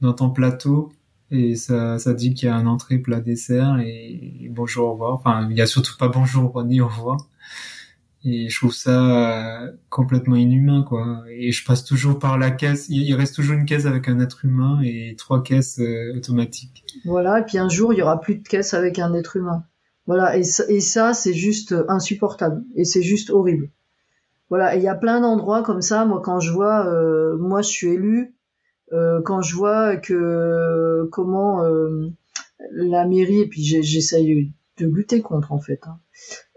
[0.00, 0.92] dans ton plateau
[1.30, 4.92] et ça, ça dit qu'il y a un entrée plat dessert et, et bonjour au
[4.92, 5.14] revoir.
[5.14, 7.18] Enfin, il y a surtout pas bonjour ni au revoir.
[8.24, 11.22] Et je trouve ça euh, complètement inhumain quoi.
[11.30, 12.86] Et je passe toujours par la caisse.
[12.88, 16.84] Il reste toujours une caisse avec un être humain et trois caisses euh, automatiques.
[17.04, 19.64] Voilà et puis un jour il y aura plus de caisse avec un être humain
[20.08, 23.70] voilà et ça, c'est juste insupportable et c'est juste horrible.
[24.50, 27.68] Voilà il y a plein d'endroits comme ça moi quand je vois euh, moi je
[27.68, 28.34] suis élu
[28.92, 31.62] euh, quand je vois que comment
[32.72, 36.00] la mairie et puis j'essaye de lutter contre en fait hein.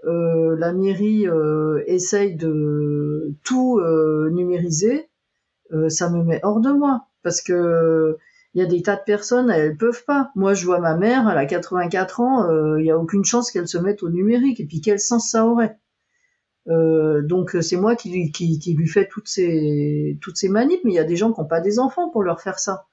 [0.06, 5.10] Euh, la mairie euh, essaye de tout euh, numériser,
[5.88, 8.18] ça me met hors de moi parce que
[8.54, 10.32] il y a des tas de personnes, elles peuvent pas.
[10.36, 13.68] Moi, je vois ma mère, elle a 84 ans, il y a aucune chance qu'elle
[13.68, 14.60] se mette au numérique.
[14.60, 15.78] Et puis, quel sens ça aurait?
[16.68, 20.84] Donc, c'est moi qui lui, fais toutes ces toutes ces manips.
[20.84, 22.88] Mais il y a des gens qui n'ont pas des enfants pour leur faire ça.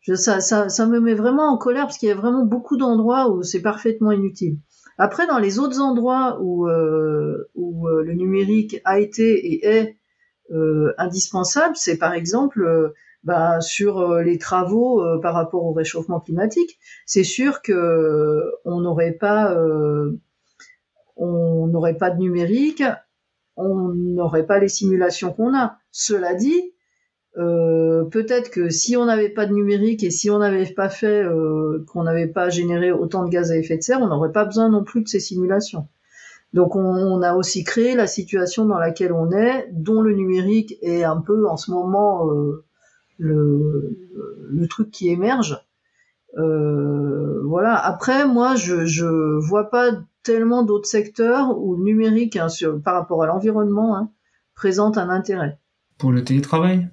[0.00, 0.68] Je, ça, ça.
[0.68, 3.62] Ça me met vraiment en colère parce qu'il y a vraiment beaucoup d'endroits où c'est
[3.62, 4.58] parfaitement inutile.
[4.98, 9.96] Après, dans les autres endroits où, euh, où euh, le numérique a été et est
[10.50, 12.92] euh, indispensable, c'est par exemple
[13.24, 16.78] bah, sur les travaux par rapport au réchauffement climatique.
[17.06, 19.56] C'est sûr que on n'aurait pas
[21.16, 22.82] on n'aurait pas de numérique,
[23.56, 25.78] on n'aurait pas les simulations qu'on a.
[25.90, 26.72] Cela dit,
[27.38, 31.22] euh, peut-être que si on n'avait pas de numérique et si on n'avait pas fait,
[31.22, 34.44] euh, qu'on n'avait pas généré autant de gaz à effet de serre, on n'aurait pas
[34.44, 35.88] besoin non plus de ces simulations.
[36.52, 41.02] Donc on, a aussi créé la situation dans laquelle on est, dont le numérique est
[41.02, 42.62] un peu en ce moment euh,
[43.18, 43.96] le,
[44.50, 45.58] le, truc qui émerge.
[46.36, 47.76] voilà.
[47.76, 49.06] Après, moi, je je
[49.38, 49.92] vois pas
[50.22, 52.48] tellement d'autres secteurs où le numérique, hein,
[52.84, 54.10] par rapport à l'environnement, hein,
[54.54, 55.58] présente un intérêt.
[55.98, 56.88] Pour le télétravail?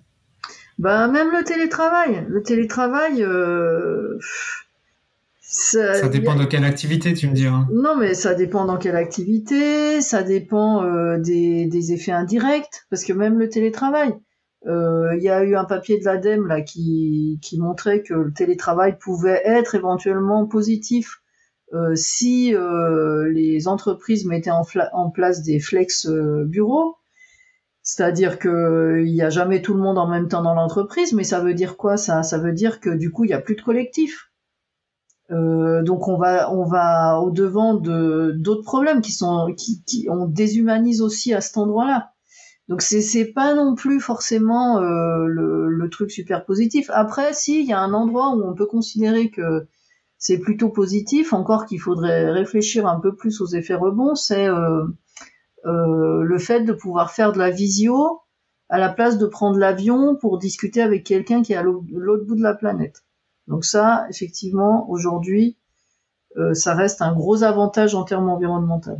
[0.79, 3.21] Bah même le télétravail, le télétravail.
[3.21, 4.17] Euh,
[5.41, 7.67] ça, dépend de quelle activité, tu me diras.
[7.73, 13.03] Non, mais ça dépend dans quelle activité, ça dépend euh, des, des, effets indirects, parce
[13.03, 14.28] que même le télétravail, euh,
[14.65, 18.97] il y a eu un papier de l'ADEME là qui, qui montrait que le télétravail
[18.97, 21.21] pouvait être éventuellement positif
[21.73, 26.97] euh, si euh, les entreprises mettaient en, en place des flex euh, bureaux,
[27.83, 31.23] c'est-à-dire que il y a jamais tout le monde en même temps dans l'entreprise, mais
[31.23, 32.23] ça veut dire quoi ça?
[32.23, 34.31] Ça veut dire que du coup il y a plus de collectif.
[35.31, 40.07] Euh, donc on va on va au devant de d'autres problèmes qui sont qui, qui
[40.09, 42.13] on déshumanise aussi à cet endroit-là.
[42.69, 46.91] Donc c'est pas non plus forcément euh, le, truc super positif.
[46.93, 49.67] Après si il y a un endroit où on peut considérer que
[50.19, 54.85] c'est plutôt positif, encore qu'il faudrait réfléchir un peu plus aux effets rebonds, c'est euh,
[55.65, 58.21] euh, le fait de pouvoir faire de la visio
[58.69, 62.35] à la place de prendre l'avion pour discuter avec quelqu'un qui est à l'autre bout
[62.35, 63.03] de la planète.
[63.47, 65.57] Donc ça, effectivement, aujourd'hui,
[66.53, 68.99] ça reste un gros avantage en termes environnementaux.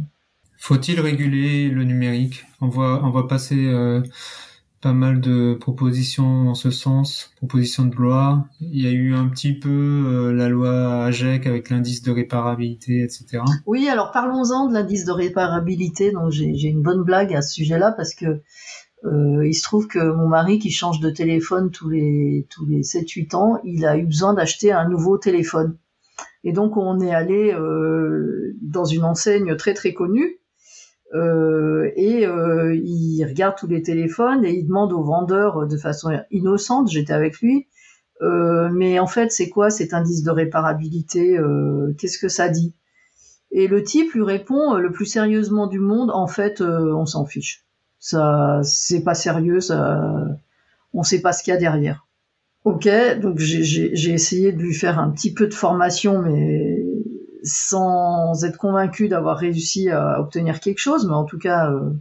[0.60, 2.45] Faut-il réguler le numérique?
[2.60, 4.03] On voit, on va passer euh,
[4.82, 8.45] pas mal de propositions en ce sens, propositions de loi.
[8.60, 13.01] Il y a eu un petit peu euh, la loi AGEC avec l'indice de réparabilité,
[13.01, 13.41] etc.
[13.66, 16.12] Oui, alors parlons-en de l'indice de réparabilité.
[16.12, 18.41] Donc j'ai une bonne blague à ce sujet-là parce que
[19.05, 22.82] euh, il se trouve que mon mari qui change de téléphone tous les tous les
[22.82, 25.78] 7-8 ans, il a eu besoin d'acheter un nouveau téléphone.
[26.43, 27.55] Et donc on est allé
[28.62, 30.39] dans une enseigne très très connue
[31.14, 36.12] euh, et euh, il regarde tous les téléphones et il demande au vendeur de façon
[36.30, 37.68] innocente, j'étais avec lui,
[38.22, 42.74] euh, mais en fait c'est quoi cet indice de réparabilité euh, Qu'est-ce que ça dit?
[43.51, 47.66] Et le type lui répond le plus sérieusement du monde, en fait on s'en fiche.
[47.97, 49.99] Ça c'est pas sérieux, ça,
[50.93, 52.05] on sait pas ce qu'il y a derrière.
[52.66, 52.88] Ok,
[53.20, 56.84] donc j'ai essayé de lui faire un petit peu de formation, mais
[57.44, 61.92] sans être convaincu d'avoir réussi à obtenir quelque chose, mais en tout cas, euh,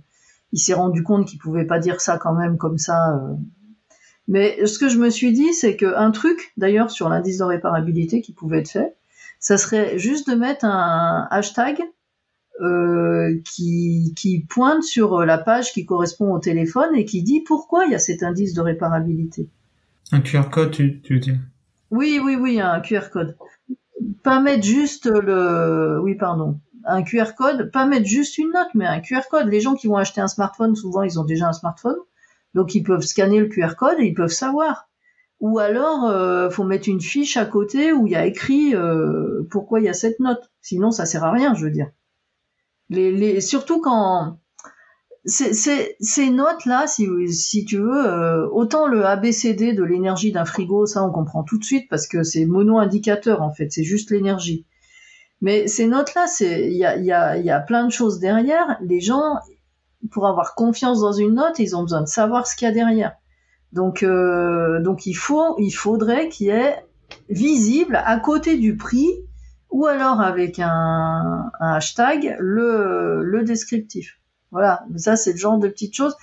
[0.52, 3.16] il s'est rendu compte qu'il pouvait pas dire ça quand même comme ça.
[3.16, 3.34] Euh.
[4.26, 8.20] Mais ce que je me suis dit, c'est qu'un truc, d'ailleurs, sur l'indice de réparabilité
[8.20, 8.96] qui pouvait être fait,
[9.40, 11.80] ça serait juste de mettre un hashtag
[12.60, 17.84] euh, qui, qui pointe sur la page qui correspond au téléphone et qui dit pourquoi
[17.86, 19.48] il y a cet indice de réparabilité.
[20.10, 21.38] Un QR code, tu, tu veux dire?
[21.90, 23.36] Oui, oui, oui, un QR code
[24.22, 28.86] pas mettre juste le, oui, pardon, un QR code, pas mettre juste une note, mais
[28.86, 29.48] un QR code.
[29.48, 31.96] Les gens qui vont acheter un smartphone, souvent, ils ont déjà un smartphone.
[32.54, 34.88] Donc, ils peuvent scanner le QR code et ils peuvent savoir.
[35.40, 39.46] Ou alors, euh, faut mettre une fiche à côté où il y a écrit euh,
[39.50, 40.50] pourquoi il y a cette note.
[40.60, 41.90] Sinon, ça sert à rien, je veux dire.
[42.88, 44.40] Les, les, surtout quand
[45.28, 51.04] ces notes-là, si, si tu veux, euh, autant le ABCD de l'énergie d'un frigo, ça
[51.04, 54.64] on comprend tout de suite parce que c'est mono-indicateur en fait, c'est juste l'énergie.
[55.40, 58.76] Mais ces notes-là, il y a, y, a, y a plein de choses derrière.
[58.80, 59.36] Les gens,
[60.10, 62.74] pour avoir confiance dans une note, ils ont besoin de savoir ce qu'il y a
[62.74, 63.12] derrière.
[63.72, 66.76] Donc, euh, donc il faut, il faudrait qu'il y ait
[67.28, 69.08] visible à côté du prix
[69.70, 74.17] ou alors avec un, un hashtag le, le descriptif.
[74.50, 76.16] Voilà, ça c'est le genre de petites choses.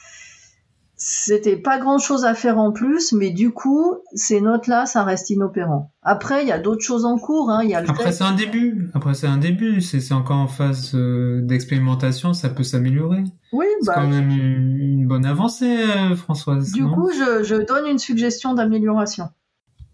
[0.98, 5.30] C'était pas grand chose à faire en plus, mais du coup, ces notes-là, ça reste
[5.30, 5.92] inopérant.
[6.02, 7.52] Après, il y a d'autres choses en cours.
[7.52, 7.64] Hein.
[7.64, 8.90] Il y a Après, c'est un début.
[8.94, 9.82] Après, c'est un début.
[9.82, 12.34] C'est encore en phase euh, d'expérimentation.
[12.34, 13.26] Ça peut s'améliorer.
[13.52, 16.72] Oui, c'est bah, quand même une bonne avancée, euh, Françoise.
[16.72, 19.28] Du coup, je, je donne une suggestion d'amélioration.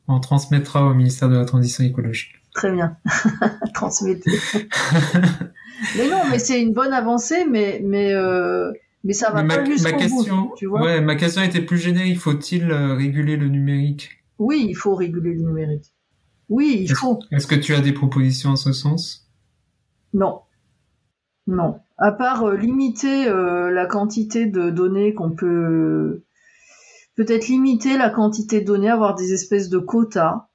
[0.08, 2.41] On transmettra au ministère de la Transition écologique.
[2.54, 2.98] Très bien.
[3.74, 4.32] Transmettez.
[5.98, 8.72] mais non, mais c'est une bonne avancée, mais mais euh,
[9.04, 10.82] mais ça va Mais pas jusqu'au ma question, bout, tu vois.
[10.82, 12.20] ouais, ma question était plus générique.
[12.20, 14.10] Faut-il euh, réguler le numérique?
[14.38, 15.94] Oui, il faut réguler le numérique.
[16.50, 17.20] Oui, il Est-ce- faut.
[17.32, 19.30] Est-ce que tu as des propositions en ce sens?
[20.14, 20.42] Non.
[21.48, 21.80] Non.
[21.98, 26.24] À part euh, limiter euh, la quantité de données qu'on peut...
[27.16, 30.48] Peut-être limiter la quantité de données, avoir des espèces de quotas.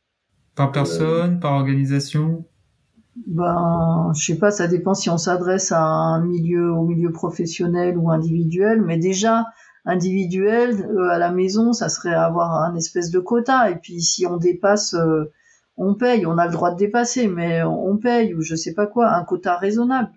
[0.57, 2.47] Par personne, par organisation?
[3.27, 7.99] Ben, je sais pas, ça dépend si on s'adresse à un milieu, au milieu professionnel
[7.99, 9.45] ou individuel, mais déjà,
[9.85, 14.27] individuel, euh, à la maison, ça serait avoir un espèce de quota, et puis si
[14.27, 15.31] on dépasse, euh,
[15.77, 18.87] on paye, on a le droit de dépasser, mais on paye, ou je sais pas
[18.87, 20.11] quoi, un quota raisonnable.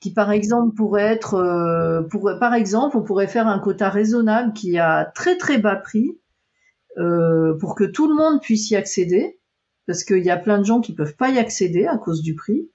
[0.00, 4.52] Qui par exemple pourrait être, euh, pourrait, par exemple, on pourrait faire un quota raisonnable
[4.52, 6.20] qui a très très bas prix,
[6.98, 9.40] euh, pour que tout le monde puisse y accéder,
[9.86, 12.34] parce qu'il y a plein de gens qui peuvent pas y accéder à cause du
[12.34, 12.68] prix.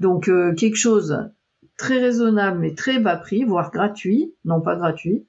[0.00, 1.18] Donc euh, quelque chose
[1.76, 5.26] très raisonnable mais très bas prix, voire gratuit, non pas gratuit.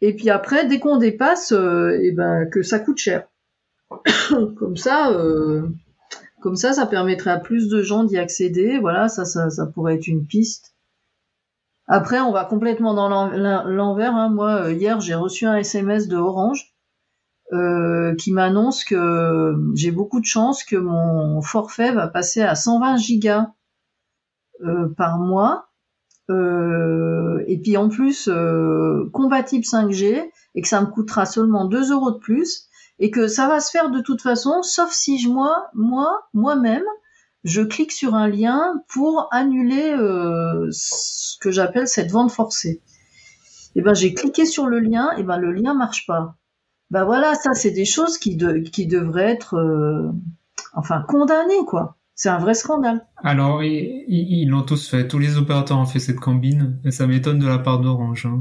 [0.00, 3.26] Et puis après, dès qu'on dépasse, euh, eh ben que ça coûte cher.
[4.58, 5.68] comme ça, euh,
[6.42, 8.78] comme ça, ça permettrait à plus de gens d'y accéder.
[8.78, 10.74] Voilà, ça, ça, ça pourrait être une piste.
[11.88, 14.14] Après, on va complètement dans l'en- l'en- l'envers.
[14.14, 14.28] hein.
[14.28, 16.74] Moi, euh, hier, j'ai reçu un SMS de Orange
[17.52, 22.96] euh, qui m'annonce que j'ai beaucoup de chance que mon forfait va passer à 120
[22.96, 23.52] gigas
[24.96, 25.68] par mois.
[26.28, 28.30] et puis en plus
[29.12, 32.68] compatible 5G et que ça me coûtera seulement 2 euros de plus
[32.98, 36.84] et que ça va se faire de toute façon, sauf si je, moi, moi, moi-même,
[37.44, 42.82] je clique sur un lien pour annuler euh, ce que j'appelle cette vente forcée.
[43.74, 46.36] Et eh ben j'ai cliqué sur le lien, et ben le lien marche pas.
[46.90, 48.38] Ben voilà, ça c'est des choses qui,
[48.72, 50.10] qui devraient être, euh,
[50.74, 51.96] enfin condamnées quoi.
[52.14, 53.04] C'est un vrai scandale.
[53.22, 57.38] Alors ils l'ont tous fait, tous les opérateurs ont fait cette combine, et ça m'étonne
[57.38, 58.26] de la part d'Orange.
[58.26, 58.40] Hein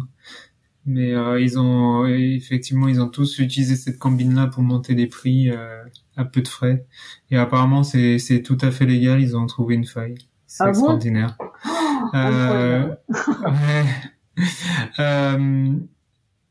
[0.85, 5.07] mais euh, ils ont effectivement ils ont tous utilisé cette combine là pour monter les
[5.07, 5.83] prix euh,
[6.15, 6.85] à peu de frais
[7.31, 10.15] et apparemment c'est c'est tout à fait légal ils ont trouvé une faille
[10.45, 11.43] c'est ah extraordinaire oh,
[12.13, 14.43] euh, ouais.
[14.99, 15.73] euh,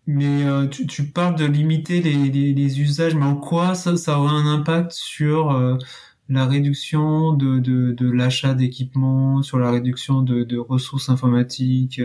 [0.07, 3.97] mais euh, tu, tu parles de limiter les, les, les, usages mais en quoi ça,
[3.97, 5.79] ça aurait un impact sur
[6.29, 12.01] la réduction de, de, de l'achat d'équipements, sur la réduction de, de ressources informatiques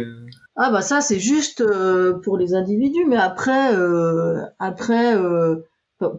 [0.62, 5.56] ah bah ça c'est juste euh, pour les individus, mais après euh, après euh,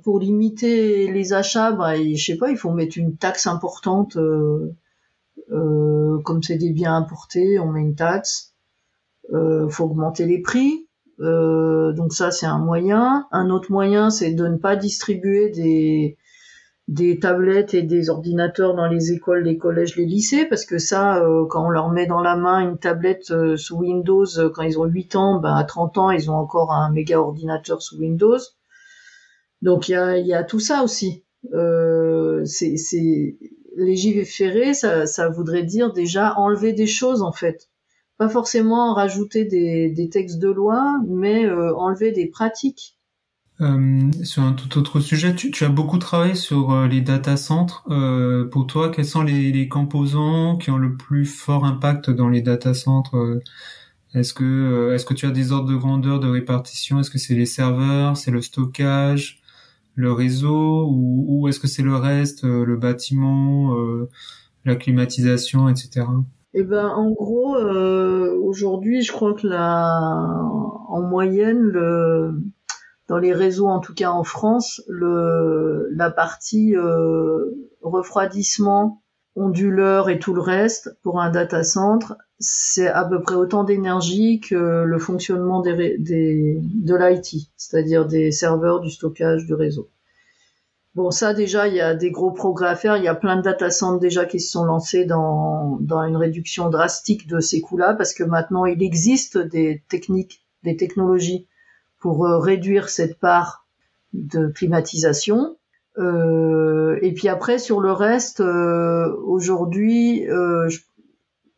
[0.02, 4.16] pour limiter les achats, bah je sais pas, il faut mettre une taxe importante
[5.46, 8.54] comme c'est des biens importés, on met une taxe.
[9.34, 10.86] Euh, faut augmenter les prix.
[11.20, 13.26] Donc ça c'est un moyen.
[13.30, 16.16] Un autre moyen c'est de ne pas distribuer des
[16.90, 21.22] des tablettes et des ordinateurs dans les écoles, les collèges, les lycées, parce que ça,
[21.22, 24.62] euh, quand on leur met dans la main une tablette euh, sous Windows, euh, quand
[24.62, 27.96] ils ont 8 ans, ben, à 30 ans, ils ont encore un méga ordinateur sous
[27.98, 28.38] Windows.
[29.62, 31.24] Donc il y a, y a, tout ça aussi.
[31.54, 32.74] Euh, c'est,
[33.76, 37.68] légiférer, ça, ça voudrait dire déjà enlever des choses en fait.
[38.20, 43.00] Pas forcément rajouter des, des textes de loi, mais enlever des pratiques
[43.60, 47.36] euh, sur un tout autre sujet, tu, tu as beaucoup travaillé sur euh, les data
[47.36, 47.84] centers.
[47.90, 52.30] Euh, pour toi, quels sont les, les, composants qui ont le plus fort impact dans
[52.30, 53.40] les data centers euh,
[54.14, 57.00] Est-ce que est-ce que tu as des ordres de grandeur de répartition?
[57.00, 59.42] Est-ce que c'est les serveurs, c'est le stockage,
[59.94, 63.76] le réseau, ou, ou est-ce que c'est le reste, le bâtiment,
[64.64, 66.06] la climatisation, etc.
[66.52, 70.40] Eh ben, en gros, aujourd'hui, je crois que la,
[70.88, 72.34] en moyenne, le
[73.10, 77.44] dans les réseaux, en tout cas en France, le, la partie euh,
[77.82, 79.02] refroidissement,
[79.34, 84.40] onduleur et tout le reste pour un data center, c'est à peu près autant d'énergie
[84.40, 89.88] que le fonctionnement des, des de l'IT, c'est-à-dire des serveurs, du stockage, du réseau.
[90.96, 92.96] Bon, ça déjà, il y a des gros progrès à faire.
[92.96, 96.16] Il y a plein de data centers déjà qui se sont lancés dans, dans une
[96.16, 101.46] réduction drastique de ces coûts-là, parce que maintenant, il existe des techniques, des technologies
[102.00, 103.66] pour euh, réduire cette part
[104.12, 105.56] de climatisation.
[105.98, 110.26] Euh, et puis après sur le reste, euh, aujourd'hui,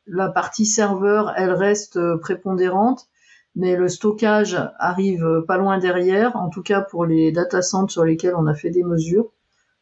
[0.06, 3.06] la partie serveur, elle reste prépondérante,
[3.54, 6.36] mais le stockage arrive pas loin derrière.
[6.36, 9.30] En tout cas pour les data centers sur lesquels on a fait des mesures.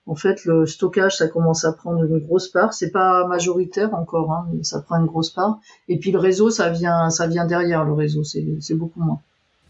[0.07, 2.75] En fait, le stockage, ça commence à prendre une grosse part.
[2.75, 5.61] C'est pas majoritaire encore, hein, mais ça prend une grosse part.
[5.89, 8.25] Et puis le réseau, ça vient, ça vient derrière le réseau.
[8.25, 9.21] C'est beaucoup moins.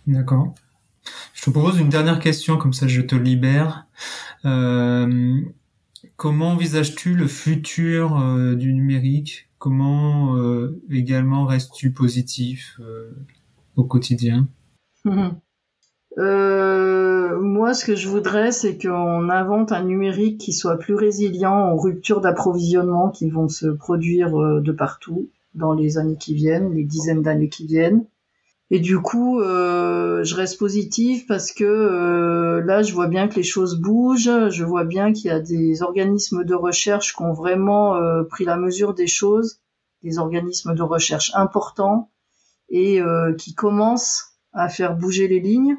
[0.06, 0.54] D'accord.
[1.34, 3.84] Je te propose une dernière question, comme ça je te libère.
[4.44, 5.40] Euh,
[6.16, 9.48] comment envisages-tu le futur euh, du numérique?
[9.58, 12.80] Comment euh, également restes-tu positif
[13.80, 14.48] au quotidien
[17.42, 21.78] Moi, ce que je voudrais, c'est qu'on invente un numérique qui soit plus résilient aux
[21.78, 27.22] ruptures d'approvisionnement qui vont se produire de partout dans les années qui viennent, les dizaines
[27.22, 28.04] d'années qui viennent
[28.72, 33.34] et du coup, euh, je reste positive parce que euh, là, je vois bien que
[33.34, 34.48] les choses bougent.
[34.50, 38.44] Je vois bien qu'il y a des organismes de recherche qui ont vraiment euh, pris
[38.44, 39.60] la mesure des choses,
[40.04, 42.10] des organismes de recherche importants
[42.70, 43.00] et
[43.36, 45.76] qui commencent à faire bouger les lignes.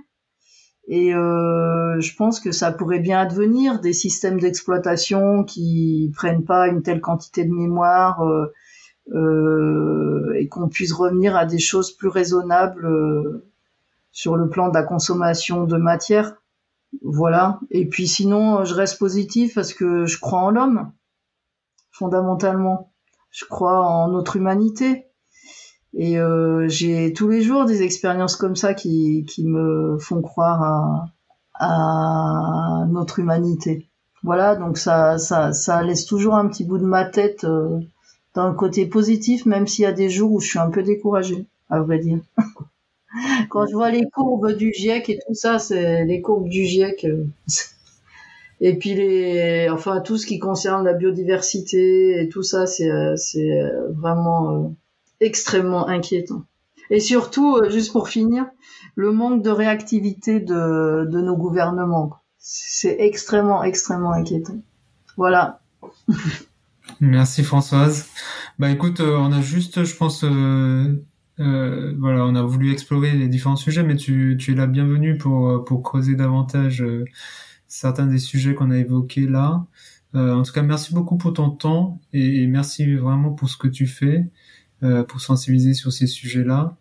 [0.87, 6.83] Et je pense que ça pourrait bien advenir des systèmes d'exploitation qui prennent pas une
[6.83, 8.21] telle quantité de mémoire
[9.13, 13.45] euh, et qu'on puisse revenir à des choses plus raisonnables euh,
[14.11, 16.35] sur le plan de la consommation de matière.
[17.03, 17.59] Voilà.
[17.71, 20.91] Et puis sinon, je reste positif parce que je crois en l'homme,
[21.89, 22.93] fondamentalement.
[23.31, 25.07] Je crois en notre humanité.
[25.93, 30.63] Et euh, j'ai tous les jours des expériences comme ça qui, qui me font croire
[30.63, 31.05] à,
[31.61, 33.87] à notre humanité.
[34.23, 37.79] Voilà, donc ça, ça, ça laisse toujours un petit bout de ma tête euh,
[38.35, 40.83] dans le côté positif, même s'il y a des jours où je suis un peu
[40.83, 42.19] découragée, à vrai dire.
[43.49, 47.05] Quand je vois les courbes du GIEC et tout ça, c'est les courbes du GIEC.
[47.05, 47.25] Euh,
[48.63, 53.59] Et puis les, enfin tout ce qui concerne la biodiversité et tout ça, c'est c'est
[53.89, 54.75] vraiment
[55.21, 56.43] extrêmement inquiétant.
[56.89, 58.47] Et surtout, juste pour finir,
[58.95, 62.17] le manque de réactivité de, de nos gouvernements.
[62.37, 64.61] C'est extrêmement, extrêmement inquiétant.
[65.15, 65.61] Voilà.
[66.99, 68.09] Merci Françoise.
[68.59, 71.03] Bah écoute, euh, on a juste, je pense, euh,
[71.39, 75.63] euh, voilà, on a voulu explorer les différents sujets, mais tu, es la bienvenue pour,
[75.65, 76.83] pour creuser davantage
[77.67, 79.65] certains des sujets qu'on a évoqués là.
[80.13, 83.87] en tout cas, merci beaucoup pour ton temps et, merci vraiment pour ce que tu
[83.87, 84.25] fais
[85.07, 86.75] pour sensibiliser sur ces sujets-là.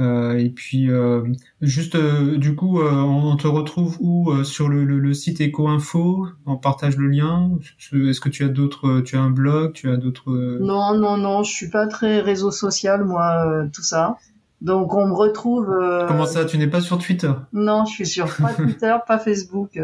[0.00, 1.22] Euh, et puis euh,
[1.60, 6.26] juste euh, du coup on, te retrouve où sur le, le, site Ecoinfo?
[6.46, 7.50] On partage le lien?
[7.92, 9.72] Est-ce que tu as d'autres Tu as un blog?
[9.72, 14.16] Tu as d'autres Non non non, je suis pas très réseau social moi tout ça.
[14.60, 15.66] Donc on me retrouve.
[16.08, 17.32] Comment ça Tu n'es pas sur Twitter?
[17.52, 19.80] Non, je suis sur pas Twitter, pas Facebook.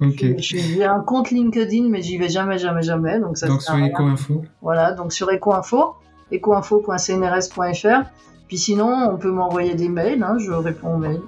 [0.00, 0.24] Ok.
[0.38, 3.20] J'ai un compte LinkedIn, mais j'y vais jamais, jamais, jamais.
[3.20, 3.48] Donc ça.
[3.48, 4.44] Donc sur Ecoinfo.
[4.62, 5.96] Voilà, donc sur Ecoinfo,
[6.32, 8.10] ecoinfo.cnrs.fr.
[8.48, 11.22] Puis sinon, on peut m'envoyer des mails, hein, je réponds aux mails.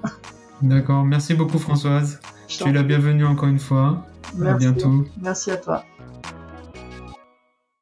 [0.61, 2.19] D'accord, merci beaucoup Françoise.
[2.47, 4.03] tu es la bienvenue encore une fois.
[4.37, 4.67] Merci.
[4.67, 5.05] À bientôt.
[5.21, 5.83] Merci à toi.